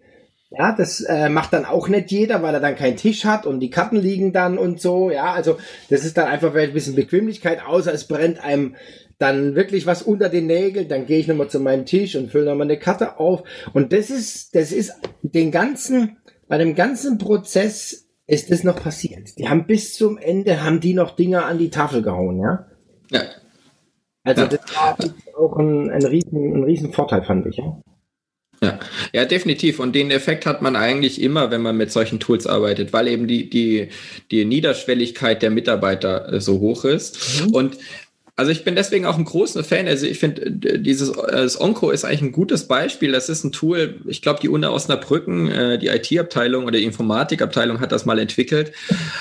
[0.52, 3.60] Ja, das äh, macht dann auch nicht jeder, weil er dann keinen Tisch hat und
[3.60, 5.10] die Karten liegen dann und so.
[5.10, 5.58] Ja, also
[5.90, 8.76] das ist dann einfach ein bisschen Bequemlichkeit, außer es brennt einem
[9.18, 12.46] dann wirklich was unter den Nägeln, dann gehe ich nochmal zu meinem Tisch und fülle
[12.46, 13.44] nochmal eine Karte auf.
[13.74, 16.18] Und das ist, das ist den ganzen,
[16.48, 19.38] bei dem ganzen Prozess ist das noch passiert.
[19.38, 22.66] Die haben bis zum Ende, haben die noch Dinge an die Tafel gehauen, ja?
[23.12, 23.22] Ja.
[24.24, 24.48] Also ja.
[24.48, 24.98] das war
[25.38, 27.80] auch ein, ein, riesen, ein riesen Vorteil, fand ich, ja.
[28.62, 28.80] Ja.
[29.14, 29.80] ja, definitiv.
[29.80, 33.28] Und den Effekt hat man eigentlich immer, wenn man mit solchen Tools arbeitet, weil eben
[33.28, 33.90] die, die,
[34.32, 37.42] die Niederschwelligkeit der Mitarbeiter äh, so hoch ist.
[37.42, 37.54] Mhm.
[37.54, 37.78] Und
[38.38, 39.88] also ich bin deswegen auch ein großer Fan.
[39.88, 43.14] Also ich finde, dieses das Onco ist eigentlich ein gutes Beispiel.
[43.14, 47.80] Das ist ein Tool, ich glaube, die Uni Osnabrücken, äh, die IT-Abteilung oder die Informatikabteilung
[47.80, 48.74] hat das mal entwickelt.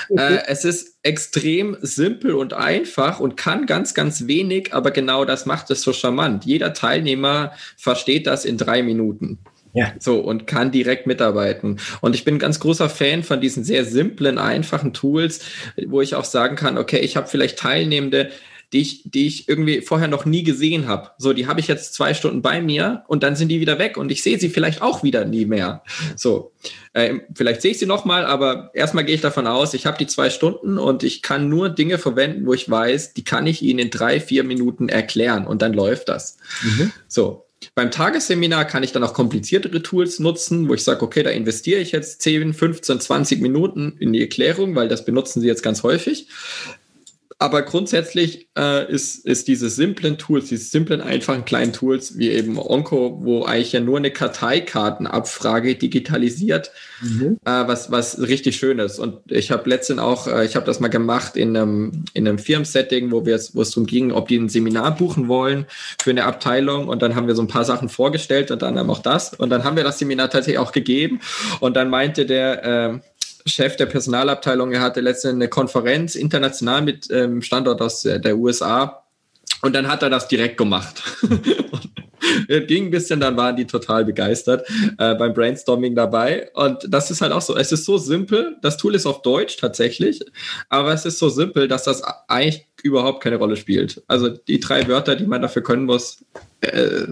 [0.09, 0.35] Okay.
[0.35, 5.45] Äh, es ist extrem simpel und einfach und kann ganz, ganz wenig, aber genau das
[5.45, 6.43] macht es so charmant.
[6.43, 9.39] Jeder Teilnehmer versteht das in drei Minuten.
[9.73, 9.93] Ja.
[9.99, 11.79] So, und kann direkt mitarbeiten.
[12.01, 15.41] Und ich bin ein ganz großer Fan von diesen sehr simplen, einfachen Tools,
[15.87, 18.31] wo ich auch sagen kann, okay, ich habe vielleicht Teilnehmende,
[18.75, 21.11] die ich, die ich irgendwie vorher noch nie gesehen habe.
[21.17, 23.95] So, die habe ich jetzt zwei Stunden bei mir und dann sind die wieder weg
[23.95, 25.81] und ich sehe sie vielleicht auch wieder nie mehr.
[26.17, 26.51] So,
[26.91, 29.97] äh, vielleicht sehe ich sie noch mal, aber erstmal gehe ich davon aus, ich habe
[29.97, 33.61] die zwei Stunden und ich kann nur Dinge verwenden, wo ich weiß, die kann ich
[33.61, 36.37] Ihnen in drei, vier Minuten erklären und dann läuft das.
[36.61, 36.91] Mhm.
[37.07, 41.29] So, beim Tagesseminar kann ich dann auch kompliziertere Tools nutzen, wo ich sage, okay, da
[41.29, 45.63] investiere ich jetzt 10, 15, 20 Minuten in die Erklärung, weil das benutzen Sie jetzt
[45.63, 46.27] ganz häufig.
[47.37, 52.57] Aber grundsätzlich äh, ist, ist diese simplen Tools, diese simplen, einfachen kleinen Tools wie eben
[52.57, 56.71] Onco, wo eigentlich ja nur eine Karteikartenabfrage digitalisiert,
[57.01, 57.37] mhm.
[57.43, 58.99] äh, was, was richtig schön ist.
[58.99, 62.37] Und ich habe letztens auch, äh, ich habe das mal gemacht in einem, in einem
[62.37, 65.65] Firmensetting, wo wir wo es darum ging, ob die ein Seminar buchen wollen
[66.01, 66.87] für eine Abteilung.
[66.87, 69.33] Und dann haben wir so ein paar Sachen vorgestellt und dann haben auch das.
[69.33, 71.19] Und dann haben wir das Seminar tatsächlich auch gegeben.
[71.59, 72.99] Und dann meinte der, äh,
[73.45, 74.71] Chef der Personalabteilung.
[74.71, 79.03] Er hatte letztens eine Konferenz international mit ähm, Standort aus der, USA.
[79.61, 81.03] Und dann hat er das direkt gemacht.
[82.67, 86.49] ging ein bisschen, dann waren die total begeistert äh, beim Brainstorming dabei.
[86.53, 87.55] Und das ist halt auch so.
[87.55, 88.57] Es ist so simpel.
[88.61, 90.23] Das Tool ist auf Deutsch tatsächlich,
[90.69, 94.03] aber es ist so simpel, dass das eigentlich überhaupt keine Rolle spielt.
[94.07, 96.23] Also die drei Wörter, die man dafür können muss,
[96.61, 97.05] äh,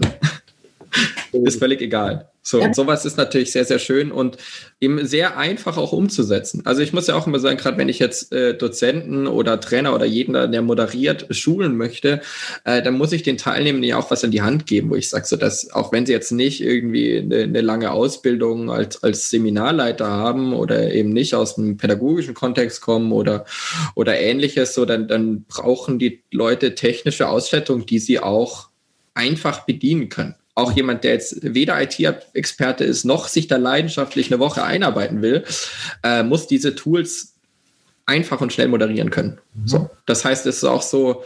[1.32, 2.28] ist völlig egal.
[2.46, 2.66] So, ja.
[2.66, 4.36] und sowas ist natürlich sehr, sehr schön und
[4.78, 6.60] eben sehr einfach auch umzusetzen.
[6.66, 9.94] Also ich muss ja auch immer sagen, gerade wenn ich jetzt äh, Dozenten oder Trainer
[9.94, 12.20] oder jeden, der moderiert, schulen möchte,
[12.64, 15.08] äh, dann muss ich den Teilnehmern ja auch was in die Hand geben, wo ich
[15.08, 19.30] sage, so dass auch wenn sie jetzt nicht irgendwie eine, eine lange Ausbildung als, als
[19.30, 23.46] Seminarleiter haben oder eben nicht aus einem pädagogischen Kontext kommen oder,
[23.94, 28.68] oder ähnliches, so dann, dann brauchen die Leute technische Ausstattung, die sie auch
[29.14, 30.34] einfach bedienen können.
[30.54, 35.44] Auch jemand, der jetzt weder IT-Experte ist, noch sich da leidenschaftlich eine Woche einarbeiten will,
[36.02, 37.34] äh, muss diese Tools
[38.06, 39.38] einfach und schnell moderieren können.
[39.54, 39.66] Mhm.
[39.66, 41.24] So, das heißt, es ist auch so,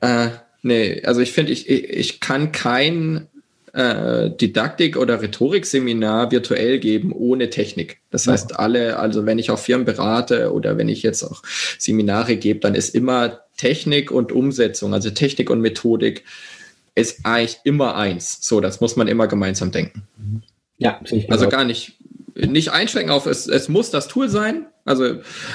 [0.00, 0.28] äh,
[0.62, 3.28] nee, also ich finde, ich, ich kann kein
[3.72, 7.98] äh, Didaktik- oder Rhetorikseminar virtuell geben ohne Technik.
[8.10, 8.32] Das ja.
[8.32, 11.42] heißt, alle, also wenn ich auch Firmen berate oder wenn ich jetzt auch
[11.78, 16.24] Seminare gebe, dann ist immer Technik und Umsetzung, also Technik und Methodik,
[16.94, 18.38] ist eigentlich immer eins.
[18.42, 20.06] So, das muss man immer gemeinsam denken.
[20.78, 21.96] Ja, also gar nicht,
[22.34, 24.66] nicht einschränken auf, es, es muss das Tool sein.
[24.84, 25.04] Also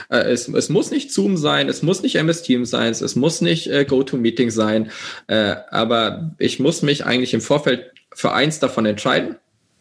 [0.10, 3.42] äh, es, es muss nicht Zoom sein, es muss nicht MS Teams sein, es muss
[3.42, 4.90] nicht äh, GoToMeeting sein,
[5.28, 9.36] äh, aber ich muss mich eigentlich im Vorfeld für eins davon entscheiden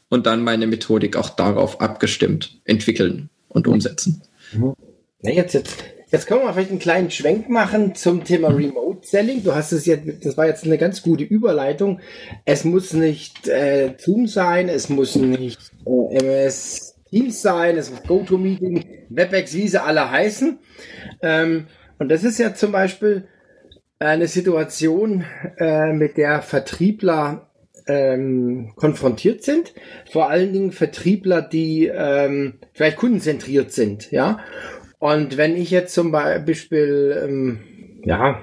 [0.08, 4.22] und dann meine Methodik auch darauf abgestimmt entwickeln und umsetzen.
[4.52, 4.74] Mhm.
[5.22, 5.84] Ja, jetzt, jetzt,
[6.16, 9.44] jetzt können wir vielleicht einen kleinen Schwenk machen zum Thema Remote Selling.
[9.44, 12.00] Du hast es jetzt, das war jetzt eine ganz gute Überleitung.
[12.46, 18.02] Es muss nicht äh, Zoom sein, es muss nicht äh, MS Teams sein, es muss
[18.04, 20.58] GoToMeeting, WebEx, wie sie alle heißen.
[21.20, 21.66] Ähm,
[21.98, 23.28] und das ist ja zum Beispiel
[23.98, 25.22] eine Situation,
[25.58, 27.50] äh, mit der Vertriebler
[27.86, 29.74] ähm, konfrontiert sind.
[30.10, 34.38] Vor allen Dingen Vertriebler, die ähm, vielleicht kundenzentriert sind, ja.
[34.98, 37.60] Und wenn ich jetzt zum Beispiel, ähm,
[38.04, 38.42] ja,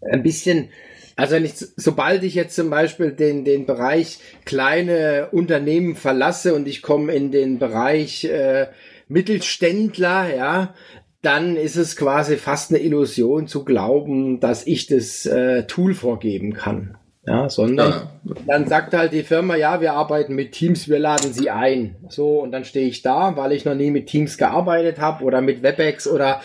[0.00, 0.70] ein bisschen,
[1.16, 6.66] also wenn ich, sobald ich jetzt zum Beispiel den, den Bereich kleine Unternehmen verlasse und
[6.66, 8.68] ich komme in den Bereich äh,
[9.08, 10.74] Mittelständler, ja,
[11.22, 16.54] dann ist es quasi fast eine Illusion zu glauben, dass ich das äh, Tool vorgeben
[16.54, 16.96] kann.
[17.30, 17.90] Ja, sondern
[18.24, 18.34] ja.
[18.48, 21.94] dann sagt halt die Firma, ja, wir arbeiten mit Teams, wir laden sie ein.
[22.08, 25.40] So, und dann stehe ich da, weil ich noch nie mit Teams gearbeitet habe oder
[25.40, 26.40] mit WebEx oder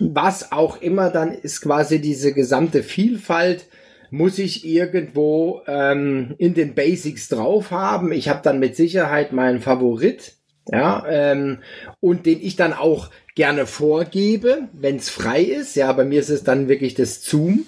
[0.00, 3.66] was auch immer, dann ist quasi diese gesamte Vielfalt,
[4.10, 8.10] muss ich irgendwo ähm, in den Basics drauf haben.
[8.10, 10.32] Ich habe dann mit Sicherheit meinen Favorit,
[10.68, 11.58] ja, ähm,
[12.00, 15.76] und den ich dann auch gerne vorgebe, wenn es frei ist.
[15.76, 17.66] Ja, bei mir ist es dann wirklich das Zoom.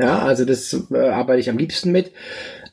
[0.00, 2.12] Ja, also das äh, arbeite ich am liebsten mit.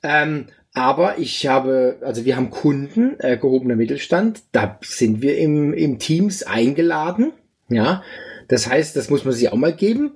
[0.03, 5.73] Ähm, aber ich habe, also wir haben Kunden, äh, gehobener Mittelstand, da sind wir im,
[5.73, 7.31] im Teams eingeladen.
[7.69, 8.03] Ja,
[8.47, 10.11] das heißt, das muss man sich auch mal geben.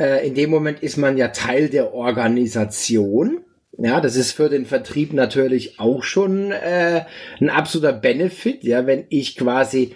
[0.00, 3.40] Äh, in dem Moment ist man ja Teil der Organisation.
[3.76, 7.02] Ja, das ist für den Vertrieb natürlich auch schon äh,
[7.40, 9.94] ein absoluter Benefit, ja, wenn ich quasi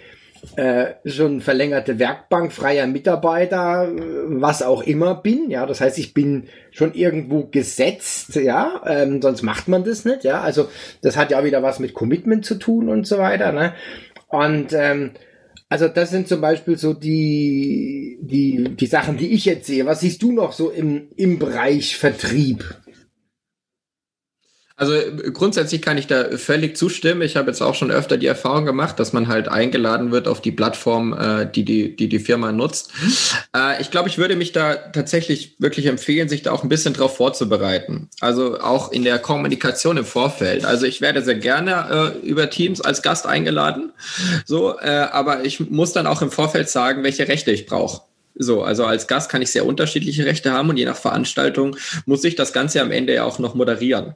[0.55, 3.91] äh, schon verlängerte Werkbank, freier Mitarbeiter,
[4.27, 5.49] was auch immer bin.
[5.49, 8.35] Ja, das heißt, ich bin schon irgendwo gesetzt.
[8.35, 10.23] Ja, ähm, sonst macht man das nicht.
[10.23, 10.67] Ja, also
[11.01, 13.51] das hat ja wieder was mit Commitment zu tun und so weiter.
[13.51, 13.73] Ne?
[14.27, 15.11] Und ähm,
[15.69, 19.85] also das sind zum Beispiel so die, die, die Sachen, die ich jetzt sehe.
[19.85, 22.63] Was siehst du noch so im, im Bereich Vertrieb?
[24.83, 24.95] Also
[25.31, 27.21] grundsätzlich kann ich da völlig zustimmen.
[27.21, 30.41] Ich habe jetzt auch schon öfter die Erfahrung gemacht, dass man halt eingeladen wird auf
[30.41, 32.91] die Plattform, äh, die, die, die die Firma nutzt.
[33.55, 36.93] Äh, ich glaube, ich würde mich da tatsächlich wirklich empfehlen, sich da auch ein bisschen
[36.93, 38.09] drauf vorzubereiten.
[38.19, 40.65] Also auch in der Kommunikation im Vorfeld.
[40.65, 43.93] Also ich werde sehr gerne äh, über Teams als Gast eingeladen.
[44.45, 48.01] So, aber ich muss dann auch im Vorfeld sagen, welche Rechte ich brauche.
[48.35, 52.23] So, also als Gast kann ich sehr unterschiedliche Rechte haben und je nach Veranstaltung muss
[52.23, 54.15] ich das Ganze am Ende ja auch noch moderieren.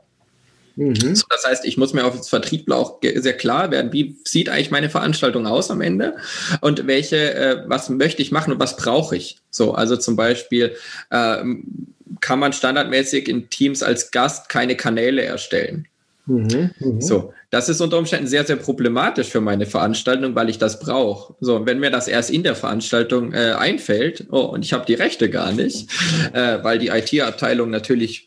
[0.77, 1.15] Mhm.
[1.15, 4.69] So, das heißt, ich muss mir auf Vertriebler auch sehr klar werden, wie sieht eigentlich
[4.69, 6.17] meine Veranstaltung aus am Ende
[6.61, 9.39] und welche, äh, was möchte ich machen und was brauche ich.
[9.49, 10.75] So, also zum Beispiel
[11.09, 11.43] äh,
[12.21, 15.87] kann man standardmäßig in Teams als Gast keine Kanäle erstellen.
[16.27, 17.01] Mhm, mh.
[17.01, 21.33] So, das ist unter Umständen sehr, sehr problematisch für meine Veranstaltung, weil ich das brauche.
[21.39, 24.93] So, wenn mir das erst in der Veranstaltung äh, einfällt, oh, und ich habe die
[24.93, 25.89] Rechte gar nicht,
[26.33, 28.26] äh, weil die IT-Abteilung natürlich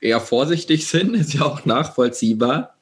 [0.00, 2.74] eher vorsichtig sind, ist ja auch nachvollziehbar.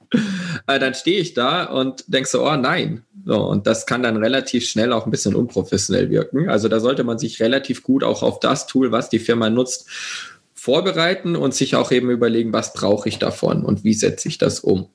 [0.66, 3.02] Äh, dann stehe ich da und denke so, oh nein.
[3.24, 6.48] So, und das kann dann relativ schnell auch ein bisschen unprofessionell wirken.
[6.48, 9.88] Also da sollte man sich relativ gut auch auf das Tool, was die Firma nutzt,
[10.54, 14.60] vorbereiten und sich auch eben überlegen, was brauche ich davon und wie setze ich das
[14.60, 14.88] um.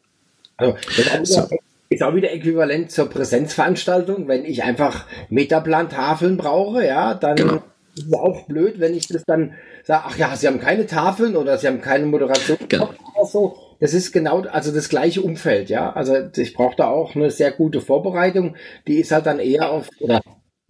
[0.58, 4.28] Also, das ist, auch wieder, ist auch wieder äquivalent zur Präsenzveranstaltung.
[4.28, 7.64] Wenn ich einfach Metaplan-Tafeln brauche, ja, dann genau.
[7.96, 11.36] Ist es auch blöd, wenn ich das dann sage, ach ja, sie haben keine Tafeln
[11.36, 12.90] oder sie haben keine Moderation genau.
[13.16, 13.58] oder so.
[13.80, 15.92] Das ist genau, also das gleiche Umfeld, ja.
[15.94, 18.56] Also ich brauche da auch eine sehr gute Vorbereitung.
[18.88, 20.22] Die ist halt dann eher auf, oder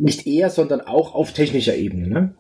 [0.02, 2.34] nicht eher, sondern auch auf technischer Ebene, ne?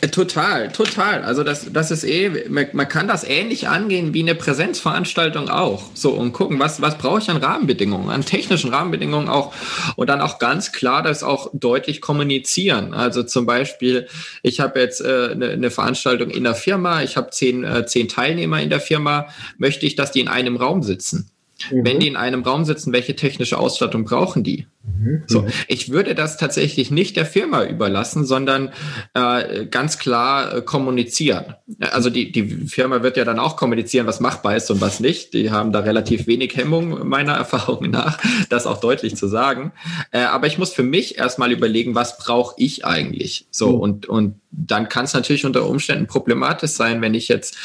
[0.00, 1.22] Äh, total, total.
[1.22, 5.84] Also das, das ist eh, man kann das ähnlich angehen wie eine Präsenzveranstaltung auch.
[5.94, 9.54] So und gucken, was, was brauche ich an Rahmenbedingungen, an technischen Rahmenbedingungen auch
[9.96, 12.92] und dann auch ganz klar das auch deutlich kommunizieren.
[12.92, 14.06] Also zum Beispiel,
[14.42, 18.08] ich habe jetzt äh, eine, eine Veranstaltung in der Firma, ich habe zehn, äh, zehn
[18.08, 21.30] Teilnehmer in der Firma, möchte ich, dass die in einem Raum sitzen.
[21.70, 21.84] Mhm.
[21.84, 24.66] Wenn die in einem Raum sitzen, welche technische Ausstattung brauchen die?
[24.82, 25.24] Mhm.
[25.26, 28.70] So, ich würde das tatsächlich nicht der Firma überlassen, sondern
[29.14, 31.54] äh, ganz klar äh, kommunizieren.
[31.80, 35.34] Also die, die Firma wird ja dann auch kommunizieren, was machbar ist und was nicht.
[35.34, 38.18] Die haben da relativ wenig Hemmung, meiner Erfahrung nach,
[38.48, 39.72] das auch deutlich zu sagen.
[40.12, 43.46] Äh, aber ich muss für mich erstmal überlegen, was brauche ich eigentlich?
[43.50, 43.80] So, mhm.
[43.80, 47.56] und, und dann kann es natürlich unter Umständen problematisch sein, wenn ich jetzt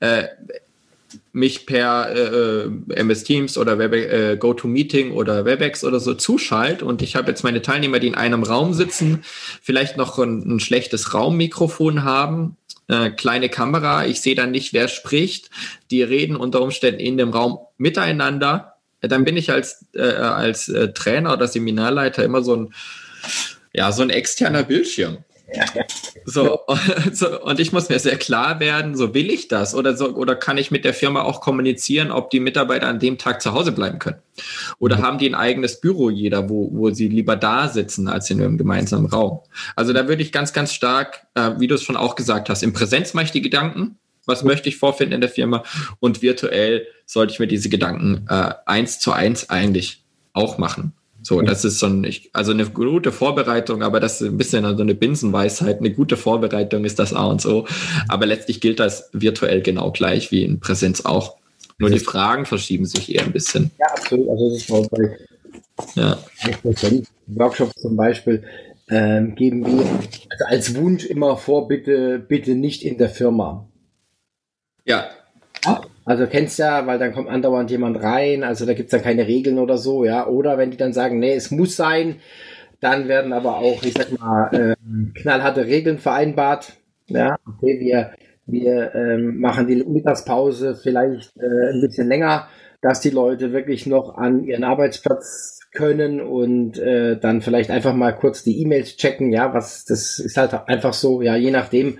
[0.00, 0.24] äh,
[1.34, 6.84] mich per äh, äh MS Teams oder Web, äh, GoToMeeting oder WebEx oder so zuschalte
[6.84, 9.24] und ich habe jetzt meine Teilnehmer, die in einem Raum sitzen,
[9.60, 14.86] vielleicht noch ein, ein schlechtes Raummikrofon haben, äh, kleine Kamera, ich sehe dann nicht, wer
[14.86, 15.50] spricht,
[15.90, 20.92] die reden unter Umständen in dem Raum miteinander, dann bin ich als, äh, als äh,
[20.92, 22.74] Trainer oder Seminarleiter immer so ein,
[23.72, 25.18] ja, so ein externer Bildschirm.
[26.24, 26.60] So,
[27.12, 30.36] so, und ich muss mir sehr klar werden, so will ich das oder so, oder
[30.36, 33.72] kann ich mit der Firma auch kommunizieren, ob die Mitarbeiter an dem Tag zu Hause
[33.72, 34.18] bleiben können?
[34.78, 35.02] Oder mhm.
[35.02, 38.58] haben die ein eigenes Büro jeder, wo, wo sie lieber da sitzen als in einem
[38.58, 39.40] gemeinsamen Raum?
[39.76, 42.62] Also da würde ich ganz, ganz stark, äh, wie du es schon auch gesagt hast,
[42.62, 45.62] im Präsenz mache ich die Gedanken, was möchte ich vorfinden in der Firma
[46.00, 50.02] und virtuell sollte ich mir diese Gedanken äh, eins zu eins eigentlich
[50.32, 50.94] auch machen.
[51.24, 54.82] So, das ist so ein, also eine gute Vorbereitung, aber das ist ein bisschen so
[54.82, 55.78] eine Binsenweisheit.
[55.78, 57.66] Eine gute Vorbereitung ist das A und so.
[58.08, 61.38] Aber letztlich gilt das virtuell genau gleich wie in Präsenz auch.
[61.78, 63.70] Nur die Fragen verschieben sich eher ein bisschen.
[63.78, 64.28] Ja, absolut.
[64.28, 65.16] Also das ist auch bei
[65.94, 66.18] ja.
[67.26, 68.44] Workshops zum Beispiel
[68.88, 69.86] ähm, geben wir
[70.28, 73.66] also als Wunsch immer vor, bitte, bitte nicht in der Firma.
[74.84, 75.08] Ja.
[75.64, 79.26] ja also kennst ja, weil dann kommt andauernd jemand rein, also da gibt's dann keine
[79.26, 80.26] Regeln oder so, ja.
[80.26, 82.16] Oder wenn die dann sagen, nee, es muss sein,
[82.80, 84.76] dann werden aber auch, ich sag mal, äh,
[85.18, 86.74] knallharte Regeln vereinbart.
[87.06, 88.12] Ja, okay, wir,
[88.46, 92.48] wir ähm, machen die Mittagspause vielleicht äh, ein bisschen länger,
[92.82, 98.12] dass die Leute wirklich noch an ihren Arbeitsplatz können und äh, dann vielleicht einfach mal
[98.12, 101.98] kurz die E-Mails checken, ja, was das ist halt einfach so, ja, je nachdem,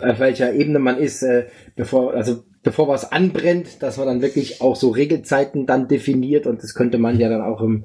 [0.00, 4.60] auf welcher Ebene man ist, äh, bevor, also bevor was anbrennt, dass man dann wirklich
[4.60, 7.84] auch so Regelzeiten dann definiert und das könnte man ja dann auch im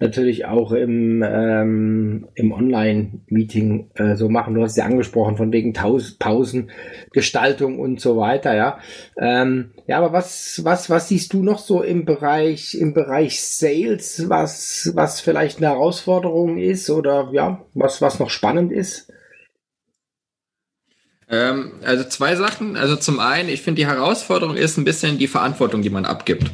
[0.00, 4.54] natürlich auch im, ähm, im Online-Meeting äh, so machen.
[4.54, 8.78] Du hast ja angesprochen von wegen Taus Pausengestaltung und so weiter, ja.
[9.16, 14.28] Ähm, ja, aber was, was, was siehst du noch so im Bereich, im Bereich Sales,
[14.28, 19.12] was, was vielleicht eine Herausforderung ist oder ja, was, was noch spannend ist?
[21.32, 22.76] Ähm, also zwei Sachen.
[22.76, 26.50] Also zum einen, ich finde die Herausforderung ist ein bisschen die Verantwortung, die man abgibt.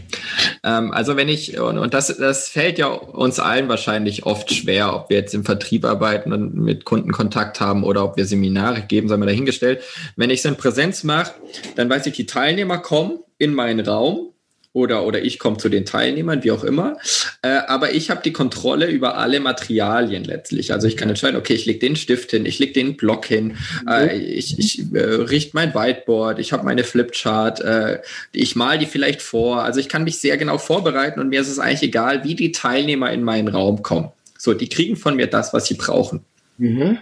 [0.63, 4.95] Ähm, also wenn ich, und, und das, das fällt ja uns allen wahrscheinlich oft schwer,
[4.95, 8.83] ob wir jetzt im Vertrieb arbeiten und mit Kunden Kontakt haben oder ob wir Seminare
[8.83, 9.83] geben, sei mal dahingestellt.
[10.15, 11.33] Wenn ich so in Präsenz mache,
[11.75, 14.33] dann weiß ich, die Teilnehmer kommen in meinen Raum
[14.73, 16.99] oder, oder ich komme zu den Teilnehmern, wie auch immer.
[17.43, 20.73] Äh, aber ich habe die Kontrolle über alle Materialien letztlich.
[20.73, 23.57] Also ich kann entscheiden, okay, ich lege den Stift hin, ich lege den Block hin,
[23.83, 23.89] mhm.
[23.89, 28.01] äh, ich, ich äh, richte mein Whiteboard, ich habe meine Flipchart, äh,
[28.33, 29.63] ich mal die vielleicht vor.
[29.63, 32.53] Also ich kann mich sehr genau vorbereiten und mir ist es eigentlich egal, wie die
[32.53, 34.13] Teilnehmer in meinen Raum kommen.
[34.37, 36.21] So, die kriegen von mir das, was sie brauchen.
[36.59, 36.99] Mhm.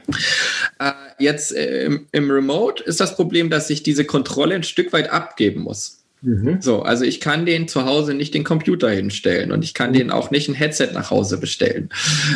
[0.78, 4.92] Äh, jetzt äh, im, im Remote ist das Problem, dass ich diese Kontrolle ein Stück
[4.92, 6.04] weit abgeben muss.
[6.26, 6.60] Mhm.
[6.60, 10.10] So, also ich kann den zu Hause nicht den Computer hinstellen und ich kann den
[10.10, 11.90] auch nicht ein Headset nach Hause bestellen.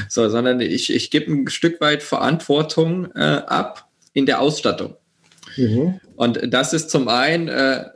[0.08, 4.94] So, sondern ich, ich gebe ein Stück weit Verantwortung äh, ab in der Ausstattung.
[5.56, 5.98] Mhm.
[6.14, 7.86] Und das ist zum einen, äh,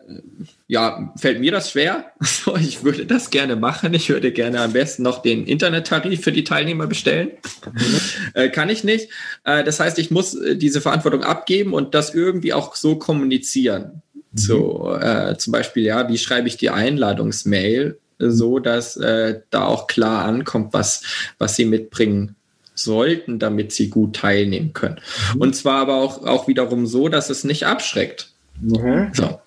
[0.67, 2.07] ja, fällt mir das schwer.
[2.25, 3.95] So, ich würde das gerne machen.
[3.95, 7.31] Ich würde gerne am besten noch den Internettarif für die Teilnehmer bestellen.
[7.73, 8.01] Mhm.
[8.35, 9.11] Äh, kann ich nicht.
[9.45, 14.03] Äh, das heißt, ich muss äh, diese Verantwortung abgeben und das irgendwie auch so kommunizieren.
[14.35, 15.03] So, mhm.
[15.03, 20.25] äh, zum Beispiel, ja, wie schreibe ich die Einladungsmail so, dass äh, da auch klar
[20.25, 21.03] ankommt, was,
[21.38, 22.37] was sie mitbringen
[22.75, 25.01] sollten, damit sie gut teilnehmen können.
[25.35, 25.40] Mhm.
[25.40, 28.31] Und zwar aber auch, auch wiederum so, dass es nicht abschreckt.
[28.61, 29.11] Mhm.
[29.12, 29.40] So.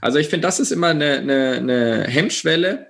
[0.00, 2.86] Also ich finde, das ist immer eine, eine, eine Hemmschwelle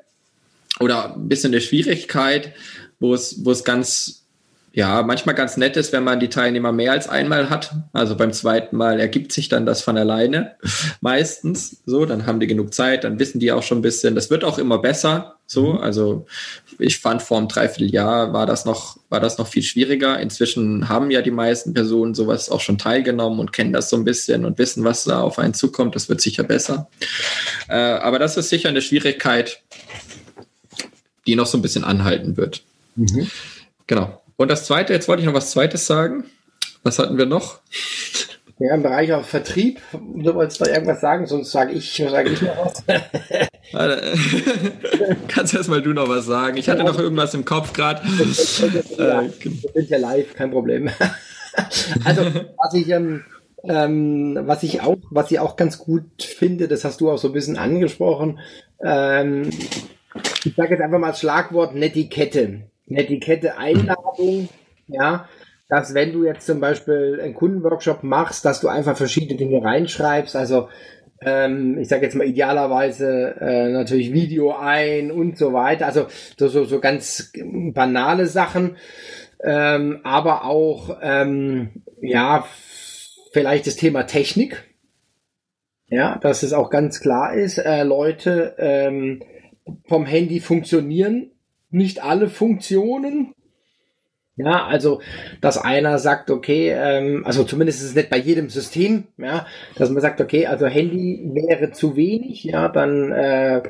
[0.81, 2.53] oder ein bisschen eine Schwierigkeit,
[2.99, 4.24] wo es, wo es ganz
[4.77, 7.77] ja, manchmal ganz nett ist, wenn man die Teilnehmer mehr als einmal hat.
[7.93, 10.57] Also beim zweiten Mal ergibt sich dann das von alleine.
[11.01, 14.17] Meistens so, dann haben die genug Zeit, dann wissen die auch schon ein bisschen.
[14.17, 15.37] Das wird auch immer besser.
[15.47, 15.79] So, mhm.
[15.79, 16.27] also
[16.81, 20.19] ich fand vor einem Dreivierteljahr war das noch, war das noch viel schwieriger.
[20.19, 24.05] Inzwischen haben ja die meisten Personen sowas auch schon teilgenommen und kennen das so ein
[24.05, 25.95] bisschen und wissen, was da auf einen zukommt.
[25.95, 26.89] Das wird sicher besser.
[27.69, 29.63] Äh, aber das ist sicher eine Schwierigkeit,
[31.29, 32.65] die noch so ein bisschen anhalten wird.
[32.97, 33.31] Mhm.
[33.87, 34.24] Genau.
[34.37, 36.25] Und das Zweite, jetzt wollte ich noch was Zweites sagen.
[36.83, 37.61] Was hatten wir noch?
[38.59, 39.81] Ja, im Bereich auch Vertrieb.
[39.93, 42.85] Du wolltest da irgendwas sagen, sonst sage ich, sage ich noch was.
[45.29, 46.57] Kannst erstmal du noch was sagen.
[46.57, 48.03] Ich hatte noch irgendwas im Kopf gerade.
[48.99, 50.89] Ja, wir sind ja live, kein Problem.
[52.05, 52.23] also,
[52.57, 53.25] was ich, ähm,
[53.65, 57.29] ähm, was ich auch, was ich auch ganz gut finde, das hast du auch so
[57.29, 58.39] ein bisschen angesprochen.
[58.83, 59.51] Ähm,
[60.45, 62.63] ich sage jetzt einfach mal das Schlagwort Netiquette.
[62.87, 64.49] Netiquette Einladung,
[64.89, 65.29] ja,
[65.69, 70.37] dass wenn du jetzt zum Beispiel einen Kundenworkshop machst, dass du einfach verschiedene Dinge reinschreibst,
[70.37, 70.69] also
[71.21, 76.07] ähm, ich sage jetzt mal idealerweise äh, natürlich Video ein und so weiter, also
[76.37, 77.33] so, so, so ganz
[77.73, 78.77] banale Sachen,
[79.43, 82.45] ähm, aber auch ähm, ja
[83.33, 84.65] vielleicht das Thema Technik,
[85.89, 89.23] ja, dass es auch ganz klar ist, äh, Leute ähm,
[89.87, 91.31] vom Handy funktionieren
[91.75, 93.35] nicht alle Funktionen.
[94.37, 95.01] Ja, also,
[95.41, 99.47] dass einer sagt, okay, ähm, also zumindest ist es nicht bei jedem System, ja,
[99.77, 103.63] dass man sagt, okay, also Handy wäre zu wenig, ja, dann äh,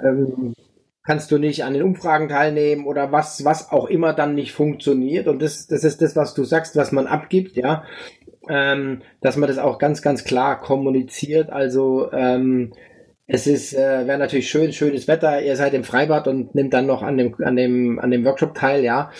[0.00, 0.54] ähm,
[1.02, 5.26] kannst du nicht an den Umfragen teilnehmen oder was, was auch immer dann nicht funktioniert.
[5.26, 7.84] Und das, das ist das, was du sagst, was man abgibt, ja,
[8.48, 11.50] ähm, dass man das auch ganz, ganz klar kommuniziert.
[11.50, 12.72] Also ähm,
[13.26, 15.42] es ist, äh, wäre natürlich schön, schönes Wetter.
[15.42, 18.54] Ihr seid im Freibad und nimmt dann noch an dem, an dem, an dem Workshop
[18.54, 19.10] teil, ja.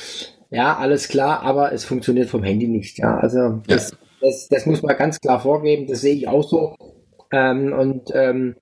[0.51, 3.19] Ja, alles klar, aber es funktioniert vom Handy nicht, ja.
[3.19, 3.97] Also das, ja.
[4.21, 5.89] das, das muss man ganz klar vorgeben.
[5.89, 6.77] Das sehe ich auch so.
[7.33, 8.55] Ähm, und ähm,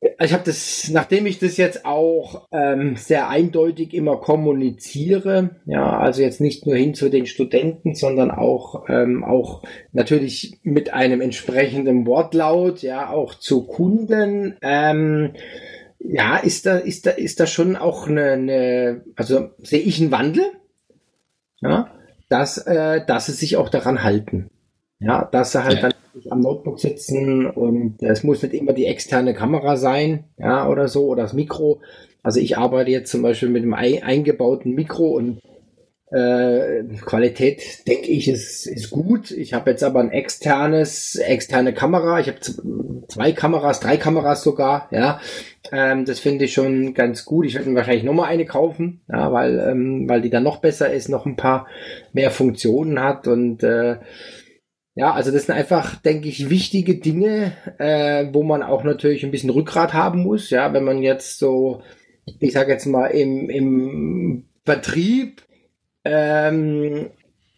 [0.00, 6.22] ich habe das, nachdem ich das jetzt auch ähm, sehr eindeutig immer kommuniziere, ja, also
[6.22, 12.06] jetzt nicht nur hin zu den Studenten, sondern auch ähm, auch natürlich mit einem entsprechenden
[12.06, 14.56] Wortlaut, ja, auch zu Kunden.
[14.62, 15.32] Ähm,
[15.98, 20.12] ja, ist da ist da ist da schon auch eine, eine also sehe ich einen
[20.12, 20.44] Wandel,
[21.60, 21.90] ja,
[22.28, 24.48] dass äh, dass sie sich auch daran halten.
[25.00, 25.88] Ja, dass sie halt ja.
[26.30, 31.06] Am Notebook sitzen und es muss nicht immer die externe Kamera sein, ja, oder so,
[31.06, 31.80] oder das Mikro.
[32.22, 35.40] Also ich arbeite jetzt zum Beispiel mit einem eingebauten Mikro und
[36.10, 39.30] äh, Qualität, denke ich, ist, ist gut.
[39.30, 42.18] Ich habe jetzt aber ein externes, externe Kamera.
[42.20, 42.38] Ich habe
[43.08, 45.20] zwei Kameras, drei Kameras sogar, ja.
[45.70, 47.44] Ähm, das finde ich schon ganz gut.
[47.44, 50.90] Ich werde mir wahrscheinlich nochmal eine kaufen, ja, weil, ähm, weil die dann noch besser
[50.90, 51.66] ist, noch ein paar
[52.14, 53.96] mehr Funktionen hat und äh,
[54.98, 59.30] ja, also das sind einfach, denke ich, wichtige Dinge, äh, wo man auch natürlich ein
[59.30, 60.50] bisschen Rückgrat haben muss.
[60.50, 61.82] Ja, wenn man jetzt so,
[62.40, 65.42] ich sage jetzt mal im, im Vertrieb
[66.04, 67.10] ähm,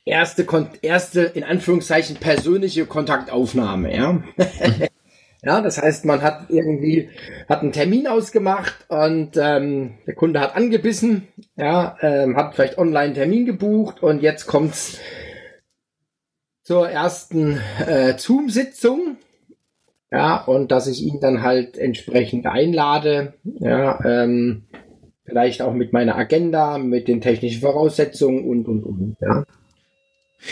[0.05, 0.47] erste,
[0.83, 3.97] erste in Anführungszeichen persönliche Kontaktaufnahme.
[3.97, 4.23] Ja.
[5.43, 7.09] Ja, das heißt, man hat irgendwie
[7.49, 13.05] hat einen Termin ausgemacht und ähm, der Kunde hat angebissen, ja, ähm, hat vielleicht online
[13.07, 14.99] einen Termin gebucht und jetzt kommt's
[16.71, 19.17] zur ersten äh, Zoom-Sitzung.
[20.13, 23.35] Ja, und dass ich ihn dann halt entsprechend einlade.
[23.43, 24.63] Ja, ähm,
[25.25, 29.17] vielleicht auch mit meiner Agenda, mit den technischen Voraussetzungen und, und, und.
[29.21, 29.45] Ja.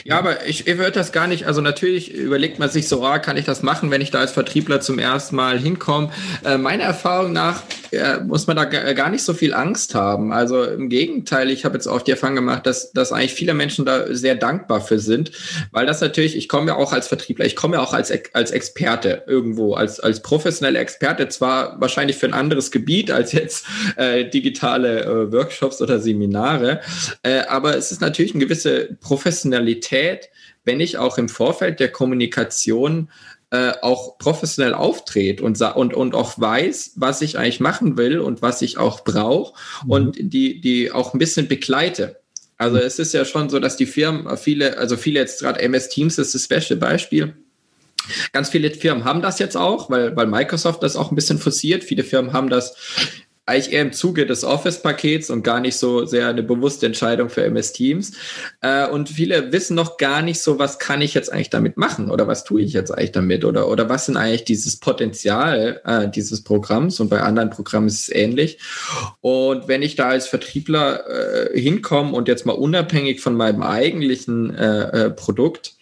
[0.04, 3.20] Ja, aber ich, ich würde das gar nicht, also natürlich überlegt man sich so, ah,
[3.20, 6.10] kann ich das machen, wenn ich da als Vertriebler zum ersten Mal hinkomme.
[6.44, 7.62] Äh, meiner Erfahrung nach
[7.92, 10.32] äh, muss man da gar nicht so viel Angst haben.
[10.32, 13.84] Also im Gegenteil, ich habe jetzt auch die Erfahrung gemacht, dass, dass eigentlich viele Menschen
[13.84, 15.32] da sehr dankbar für sind,
[15.72, 18.50] weil das natürlich, ich komme ja auch als Vertriebler, ich komme ja auch als, als
[18.50, 23.66] Experte irgendwo, als, als professioneller Experte, zwar wahrscheinlich für ein anderes Gebiet als jetzt
[23.96, 26.80] äh, digitale äh, Workshops oder Seminare,
[27.22, 30.30] äh, aber es ist natürlich eine gewisse Professionalität,
[30.64, 33.08] wenn ich auch im Vorfeld der Kommunikation
[33.50, 38.42] äh, auch professionell auftritt und, und, und auch weiß, was ich eigentlich machen will und
[38.42, 39.90] was ich auch brauche mhm.
[39.90, 42.20] und die, die auch ein bisschen begleite.
[42.58, 42.82] Also mhm.
[42.82, 46.18] es ist ja schon so, dass die Firmen, viele, also viele jetzt gerade MS Teams
[46.18, 47.34] ist das beste Beispiel.
[48.32, 51.84] Ganz viele Firmen haben das jetzt auch, weil, weil Microsoft das auch ein bisschen forciert.
[51.84, 52.74] Viele Firmen haben das
[53.48, 57.44] eigentlich eher im Zuge des Office-Pakets und gar nicht so sehr eine bewusste Entscheidung für
[57.44, 58.12] MS Teams.
[58.60, 62.10] Äh, und viele wissen noch gar nicht so, was kann ich jetzt eigentlich damit machen
[62.10, 66.08] oder was tue ich jetzt eigentlich damit oder, oder was sind eigentlich dieses Potenzial äh,
[66.08, 68.58] dieses Programms und bei anderen Programmen ist es ähnlich.
[69.20, 74.54] Und wenn ich da als Vertriebler äh, hinkomme und jetzt mal unabhängig von meinem eigentlichen
[74.54, 75.74] äh, äh, Produkt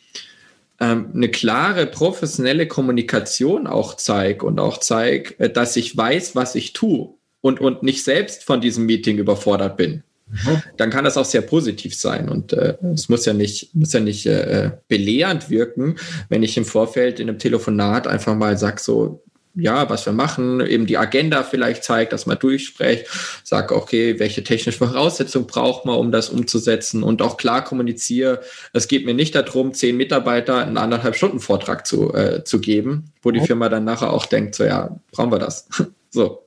[0.79, 6.55] ähm, eine klare professionelle Kommunikation auch zeige und auch zeige, äh, dass ich weiß, was
[6.55, 10.62] ich tue und, und nicht selbst von diesem Meeting überfordert bin, mhm.
[10.76, 12.28] dann kann das auch sehr positiv sein.
[12.28, 15.97] Und äh, es muss ja nicht, muss ja nicht äh, belehrend wirken,
[16.28, 19.22] wenn ich im Vorfeld in einem Telefonat einfach mal sage, so,
[19.55, 23.07] ja, was wir machen, eben die Agenda vielleicht zeigt, dass man durchspricht,
[23.42, 28.40] sagt, okay, welche technische Voraussetzungen braucht man, um das umzusetzen und auch klar kommuniziere,
[28.74, 33.12] es geht mir nicht darum, zehn Mitarbeiter einen anderthalb Stunden Vortrag zu, äh, zu geben,
[33.22, 35.68] wo die Firma dann nachher auch denkt, so ja, brauchen wir das.
[36.17, 36.47] So.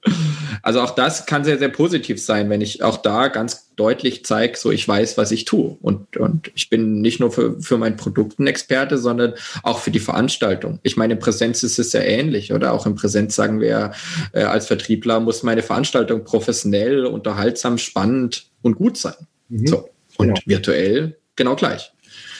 [0.63, 4.57] Also auch das kann sehr, sehr positiv sein, wenn ich auch da ganz deutlich zeige,
[4.57, 5.77] so ich weiß, was ich tue.
[5.79, 9.91] Und, und ich bin nicht nur für, für mein Produkt ein Experte, sondern auch für
[9.91, 10.79] die Veranstaltung.
[10.81, 12.73] Ich meine, in Präsenz ist es ja ähnlich, oder?
[12.73, 13.91] Auch in Präsenz sagen wir,
[14.33, 19.27] äh, als Vertriebler muss meine Veranstaltung professionell, unterhaltsam, spannend und gut sein.
[19.49, 19.67] Mhm.
[19.67, 19.89] So.
[20.17, 20.41] Und genau.
[20.45, 21.91] virtuell genau gleich.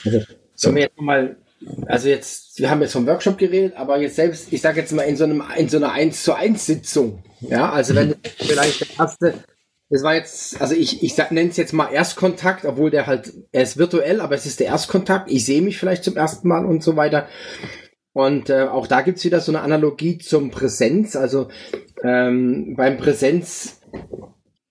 [0.04, 0.20] Also,
[0.56, 0.68] so.
[0.68, 1.36] Wenn wir jetzt mal
[1.86, 5.02] also jetzt, wir haben jetzt vom Workshop geredet, aber jetzt selbst, ich sage jetzt mal
[5.02, 7.22] in so einem, in so einer 1 zu 1 Sitzung.
[7.40, 9.34] Ja, also wenn vielleicht der erste,
[9.90, 13.62] das war jetzt, also ich, ich nenne es jetzt mal Erstkontakt, obwohl der halt, er
[13.62, 15.30] ist virtuell, aber es ist der Erstkontakt.
[15.30, 17.28] Ich sehe mich vielleicht zum ersten Mal und so weiter.
[18.12, 21.16] Und äh, auch da gibt's wieder so eine Analogie zum Präsenz.
[21.16, 21.48] Also
[22.02, 23.80] ähm, beim Präsenz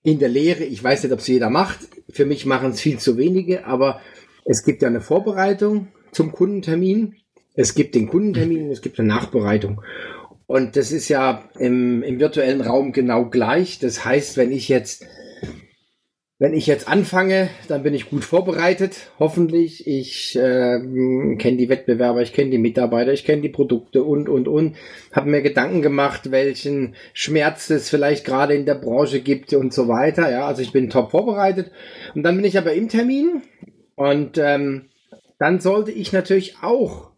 [0.02, 1.78] in der Lehre, ich weiß nicht, ob es jeder macht.
[2.10, 4.00] Für mich machen es viel zu wenige, aber
[4.44, 7.16] es gibt ja eine Vorbereitung zum Kundentermin.
[7.54, 9.82] Es gibt den Kundentermin, es gibt eine Nachbereitung.
[10.46, 13.78] Und das ist ja im, im virtuellen Raum genau gleich.
[13.78, 15.06] Das heißt, wenn ich jetzt
[16.40, 19.86] wenn ich jetzt anfange, dann bin ich gut vorbereitet, hoffentlich.
[19.86, 20.80] Ich äh,
[21.36, 24.74] kenne die Wettbewerber, ich kenne die Mitarbeiter, ich kenne die Produkte und, und, und.
[25.12, 29.86] Habe mir Gedanken gemacht, welchen Schmerz es vielleicht gerade in der Branche gibt und so
[29.86, 30.30] weiter.
[30.30, 31.72] Ja, also ich bin top vorbereitet.
[32.14, 33.42] Und dann bin ich aber im Termin
[33.94, 34.86] und ähm,
[35.40, 37.10] dann sollte ich natürlich auch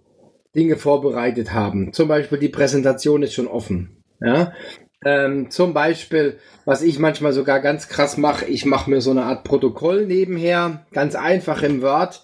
[0.55, 1.93] Dinge vorbereitet haben.
[1.93, 4.03] Zum Beispiel die Präsentation ist schon offen.
[4.21, 4.53] Ja?
[5.05, 9.25] Ähm, zum Beispiel, was ich manchmal sogar ganz krass mache, ich mache mir so eine
[9.25, 12.23] Art Protokoll nebenher, ganz einfach im Word.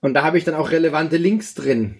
[0.00, 1.96] Und da habe ich dann auch relevante Links drin.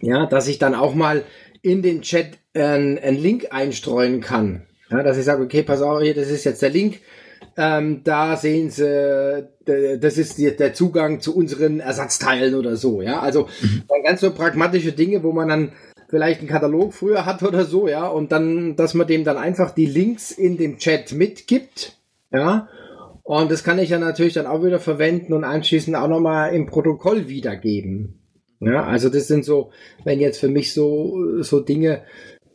[0.00, 1.24] Ja, dass ich dann auch mal
[1.62, 4.66] in den Chat äh, einen Link einstreuen kann.
[4.90, 7.00] Ja, dass ich sage, okay, pass auf, hier, das ist jetzt der Link
[7.56, 13.20] ähm, da sehen Sie, das ist der Zugang zu unseren Ersatzteilen oder so, ja.
[13.20, 13.82] Also mhm.
[14.04, 15.72] ganz so pragmatische Dinge, wo man dann
[16.08, 19.72] vielleicht einen Katalog früher hat oder so, ja, und dann, dass man dem dann einfach
[19.72, 21.96] die Links in dem Chat mitgibt,
[22.32, 22.68] ja.
[23.22, 26.64] Und das kann ich ja natürlich dann auch wieder verwenden und anschließend auch nochmal im
[26.64, 28.18] Protokoll wiedergeben.
[28.60, 29.70] Ja, also das sind so,
[30.04, 32.02] wenn jetzt für mich so, so Dinge,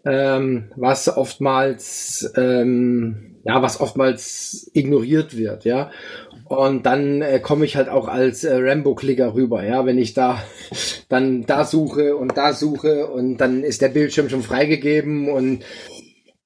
[0.04, 5.92] ähm, was oftmals, ähm, ja, was oftmals ignoriert wird, ja.
[6.46, 10.42] Und dann äh, komme ich halt auch als äh, Rambo-Klicker rüber, ja, wenn ich da
[11.10, 15.64] dann da suche und da suche und dann ist der Bildschirm schon freigegeben und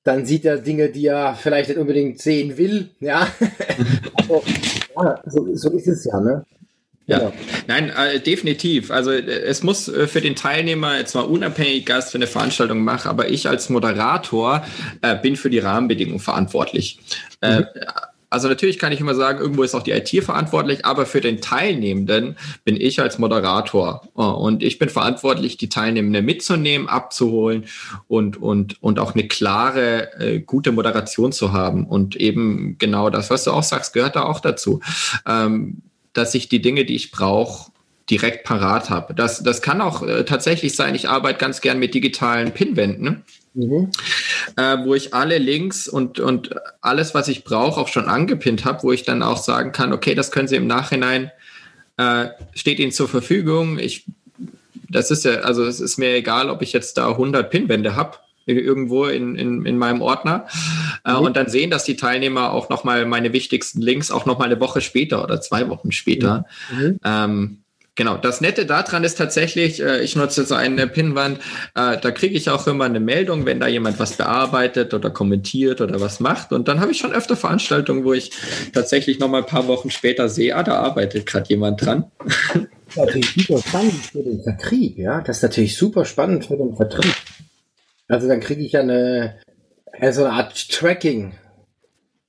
[0.04, 3.28] dann sieht er Dinge, die er vielleicht nicht unbedingt sehen will, ja.
[4.18, 4.44] also,
[4.96, 6.46] ja so, so ist es ja, ne?
[7.08, 7.32] Ja,
[7.68, 8.92] nein, äh, definitiv.
[8.92, 12.84] Also äh, es muss äh, für den Teilnehmer jetzt mal unabhängig Gast für eine Veranstaltung
[12.84, 14.66] machen, aber ich als Moderator
[15.02, 17.00] äh, bin für die Rahmenbedingungen verantwortlich.
[17.40, 17.66] Äh, mhm.
[18.30, 21.40] also natürlich kann ich immer sagen, irgendwo ist auch die IT verantwortlich, aber für den
[21.40, 22.36] Teilnehmenden
[22.66, 27.68] bin ich als Moderator und ich bin verantwortlich, die Teilnehmenden mitzunehmen, abzuholen
[28.10, 33.30] und und und auch eine klare, äh, gute Moderation zu haben und eben genau das,
[33.30, 34.82] was du auch sagst, gehört da auch dazu.
[35.26, 35.84] Ähm,
[36.14, 37.72] dass ich die Dinge, die ich brauche,
[38.10, 39.14] direkt parat habe.
[39.14, 43.92] Das, das kann auch äh, tatsächlich sein, ich arbeite ganz gern mit digitalen Pinwänden, mhm.
[44.56, 48.84] äh, wo ich alle Links und, und alles, was ich brauche, auch schon angepinnt habe,
[48.84, 51.32] wo ich dann auch sagen kann, okay, das können Sie im Nachhinein,
[51.98, 53.78] äh, steht Ihnen zur Verfügung.
[53.78, 54.06] Ich,
[54.90, 58.18] das ist ja, also es ist mir egal, ob ich jetzt da 100 Pinwände habe
[58.56, 60.48] irgendwo in, in, in meinem Ordner
[61.06, 61.20] äh, mhm.
[61.20, 64.82] und dann sehen, dass die Teilnehmer auch nochmal meine wichtigsten Links auch nochmal eine Woche
[64.82, 66.46] später oder zwei Wochen später.
[66.72, 67.00] Mhm.
[67.04, 67.58] Ähm,
[67.98, 71.40] Genau, das Nette daran ist tatsächlich, äh, ich nutze so eine Pinnwand,
[71.74, 75.82] äh, da kriege ich auch immer eine Meldung, wenn da jemand was bearbeitet oder kommentiert
[75.82, 76.54] oder was macht.
[76.54, 78.32] Und dann habe ich schon öfter Veranstaltungen, wo ich
[78.72, 82.06] tatsächlich noch mal ein paar Wochen später sehe, ah, da arbeitet gerade jemand dran.
[82.24, 85.22] Das ist natürlich super spannend für den Vertrieb, ja.
[85.22, 87.16] Das ist natürlich super spannend für den Vertrieb.
[88.08, 89.40] Also dann kriege ich ja eine,
[90.00, 91.34] also eine Art Tracking.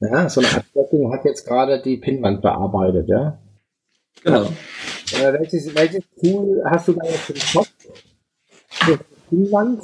[0.00, 3.38] Ja, so eine Abdeckung hat jetzt gerade die Pinnwand bearbeitet, ja.
[4.22, 4.52] Genau.
[5.12, 7.70] Äh, welches, welches Tool hast du da jetzt im Kopf?
[9.28, 9.82] Pinnwand?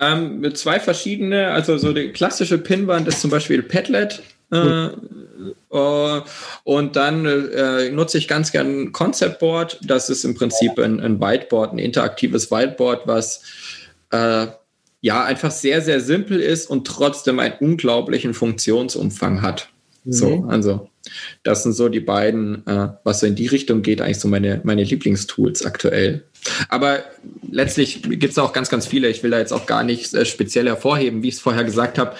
[0.00, 4.22] Ähm, mit zwei verschiedene, also so die klassische Pinnwand ist zum Beispiel Padlet.
[4.50, 4.90] Äh,
[5.72, 6.20] uh,
[6.64, 9.80] und dann äh, nutze ich ganz gern ein Concept Board.
[9.82, 13.42] Das ist im Prinzip ein, ein Whiteboard, ein interaktives Whiteboard, was
[14.14, 14.46] äh,
[15.00, 19.68] ja einfach sehr, sehr simpel ist und trotzdem einen unglaublichen Funktionsumfang hat.
[20.04, 20.12] Mhm.
[20.12, 20.88] So, also
[21.42, 24.60] das sind so die beiden, äh, was so in die Richtung geht, eigentlich so meine,
[24.64, 26.24] meine Lieblingstools aktuell.
[26.68, 27.00] Aber
[27.50, 29.08] letztlich gibt es auch ganz, ganz viele.
[29.08, 31.98] Ich will da jetzt auch gar nicht äh, speziell hervorheben, wie ich es vorher gesagt
[31.98, 32.14] habe.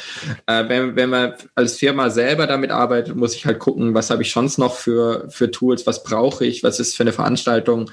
[0.47, 4.22] Äh, wenn, wenn man als Firma selber damit arbeitet, muss ich halt gucken, was habe
[4.22, 7.90] ich sonst noch für, für Tools, was brauche ich, was ist für eine Veranstaltung.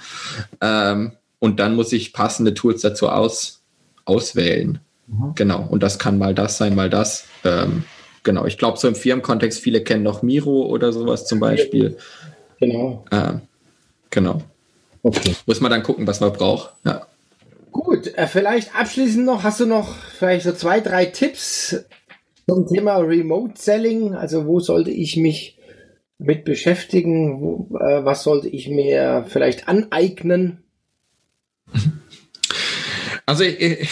[0.60, 3.61] Ähm, und dann muss ich passende Tools dazu aus,
[4.06, 4.80] auswählen.
[5.08, 5.34] Mhm.
[5.36, 5.68] Genau.
[5.70, 7.26] Und das kann mal das sein, mal das.
[7.44, 7.84] Ähm,
[8.24, 8.46] genau.
[8.46, 11.98] Ich glaube, so im Firmenkontext, viele kennen noch Miro oder sowas zum Beispiel.
[12.60, 13.06] Genau.
[13.12, 13.42] Ähm,
[14.10, 14.42] genau.
[15.04, 15.36] Okay.
[15.46, 16.74] Muss man dann gucken, was man braucht.
[16.86, 17.08] Ja.
[17.72, 21.86] Gut, äh, vielleicht abschließend noch, hast du noch vielleicht so zwei, drei Tipps
[22.48, 24.14] zum Thema Remote Selling?
[24.14, 25.58] Also wo sollte ich mich
[26.18, 27.42] mit beschäftigen?
[27.42, 30.64] Wo, äh, was sollte ich mir vielleicht aneignen?
[33.32, 33.88] Also ich,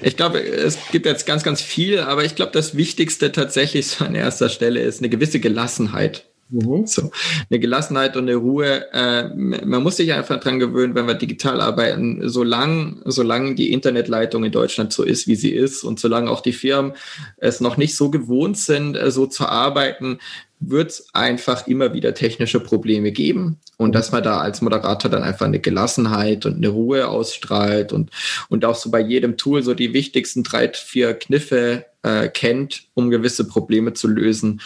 [0.00, 4.14] ich, glaube, es gibt jetzt ganz, ganz viel, aber ich glaube, das Wichtigste tatsächlich an
[4.14, 6.24] erster Stelle ist eine gewisse Gelassenheit.
[6.48, 6.86] Mhm.
[6.86, 7.10] So,
[7.50, 8.90] eine Gelassenheit und eine Ruhe.
[8.94, 14.44] Äh, man muss sich einfach dran gewöhnen, wenn wir digital arbeiten, solange, solange die Internetleitung
[14.44, 16.94] in Deutschland so ist, wie sie ist und solange auch die Firmen
[17.36, 20.20] es noch nicht so gewohnt sind, äh, so zu arbeiten,
[20.60, 25.22] wird es einfach immer wieder technische Probleme geben und dass man da als Moderator dann
[25.22, 28.10] einfach eine Gelassenheit und eine Ruhe ausstrahlt und,
[28.50, 33.10] und auch so bei jedem Tool so die wichtigsten drei, vier Kniffe äh, kennt, um
[33.10, 34.60] gewisse Probleme zu lösen.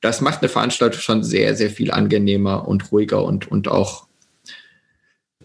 [0.00, 4.06] Das macht eine Veranstaltung schon sehr, sehr viel angenehmer und ruhiger und, und auch,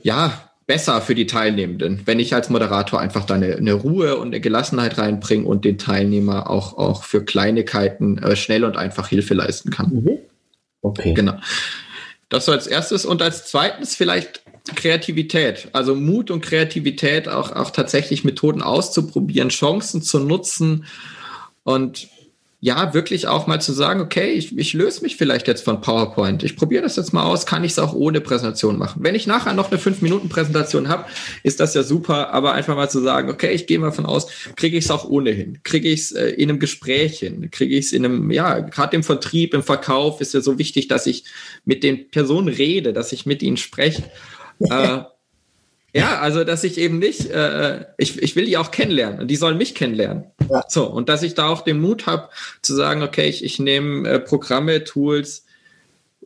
[0.04, 4.28] ja, besser für die Teilnehmenden, wenn ich als Moderator einfach da eine, eine Ruhe und
[4.28, 9.36] eine Gelassenheit reinbringe und den Teilnehmer auch, auch für Kleinigkeiten äh, schnell und einfach Hilfe
[9.36, 9.94] leisten kann.
[9.94, 10.18] Mhm.
[10.82, 11.14] Okay.
[11.14, 11.36] Genau.
[12.30, 14.42] Das so als erstes und als zweites vielleicht
[14.74, 20.86] Kreativität, also Mut und Kreativität, auch, auch tatsächlich Methoden auszuprobieren, Chancen zu nutzen
[21.64, 22.08] und
[22.66, 26.42] ja, wirklich auch mal zu sagen, okay, ich, ich löse mich vielleicht jetzt von PowerPoint.
[26.42, 29.04] Ich probiere das jetzt mal aus, kann ich es auch ohne Präsentation machen.
[29.04, 31.06] Wenn ich nachher noch eine 5-Minuten-Präsentation habe,
[31.44, 34.26] ist das ja super, aber einfach mal zu sagen, okay, ich gehe mal von aus,
[34.56, 37.86] kriege ich es auch ohnehin, kriege ich es äh, in einem Gespräch hin, kriege ich
[37.86, 41.26] es in einem, ja, gerade im Vertrieb, im Verkauf ist ja so wichtig, dass ich
[41.66, 44.02] mit den Personen rede, dass ich mit ihnen spreche.
[44.72, 45.02] äh,
[45.96, 49.38] ja, also dass ich eben nicht, äh, ich, ich will die auch kennenlernen und die
[49.38, 50.26] sollen mich kennenlernen.
[50.50, 50.66] Ja.
[50.68, 52.30] So, und dass ich da auch den Mut habe
[52.62, 55.46] zu sagen, okay, ich, ich nehme äh, Programme, Tools,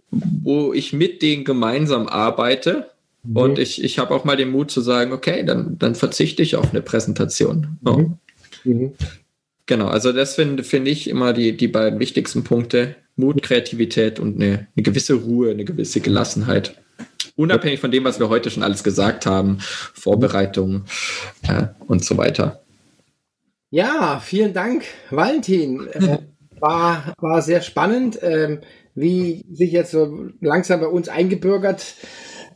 [0.10, 2.90] wo ich mit denen gemeinsam arbeite.
[3.24, 3.38] Mhm.
[3.38, 6.56] Und ich, ich habe auch mal den Mut zu sagen, okay, dann, dann verzichte ich
[6.56, 7.78] auf eine Präsentation.
[7.84, 7.98] So.
[7.98, 8.18] Mhm.
[8.64, 8.94] Mhm.
[9.68, 12.96] Genau, also das finde find ich immer die, die beiden wichtigsten Punkte.
[13.18, 16.74] Mut, Kreativität und eine, eine gewisse Ruhe, eine gewisse Gelassenheit.
[17.36, 20.86] Unabhängig von dem, was wir heute schon alles gesagt haben, Vorbereitungen
[21.48, 22.62] äh, und so weiter.
[23.70, 25.88] Ja, vielen Dank, Valentin.
[25.88, 26.18] Äh,
[26.60, 28.60] war, war sehr spannend, äh,
[28.96, 31.96] wie sich jetzt so langsam bei uns eingebürgert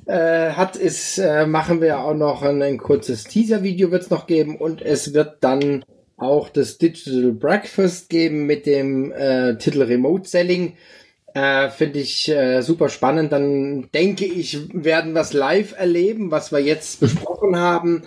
[0.05, 4.27] äh, hat, ist, äh, machen wir auch noch ein, ein kurzes Teaser-Video wird es noch
[4.27, 5.85] geben und es wird dann
[6.17, 10.73] auch das Digital Breakfast geben mit dem äh, Titel Remote Selling.
[11.33, 13.31] Äh, Finde ich äh, super spannend.
[13.31, 18.03] Dann denke ich, werden wir es live erleben, was wir jetzt besprochen haben.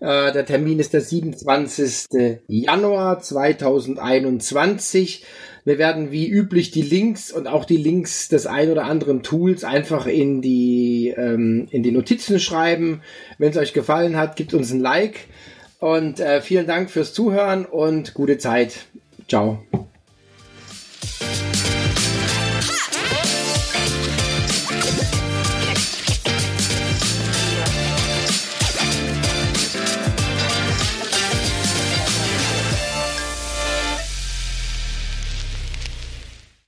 [0.00, 2.40] Äh, der Termin ist der 27.
[2.48, 5.24] Januar 2021.
[5.64, 9.62] Wir werden wie üblich die Links und auch die Links des ein oder anderen Tools
[9.62, 13.02] einfach in die, ähm, in die Notizen schreiben.
[13.36, 15.26] Wenn es euch gefallen hat, gebt uns ein Like.
[15.78, 18.86] Und äh, vielen Dank fürs Zuhören und gute Zeit.
[19.28, 19.62] Ciao.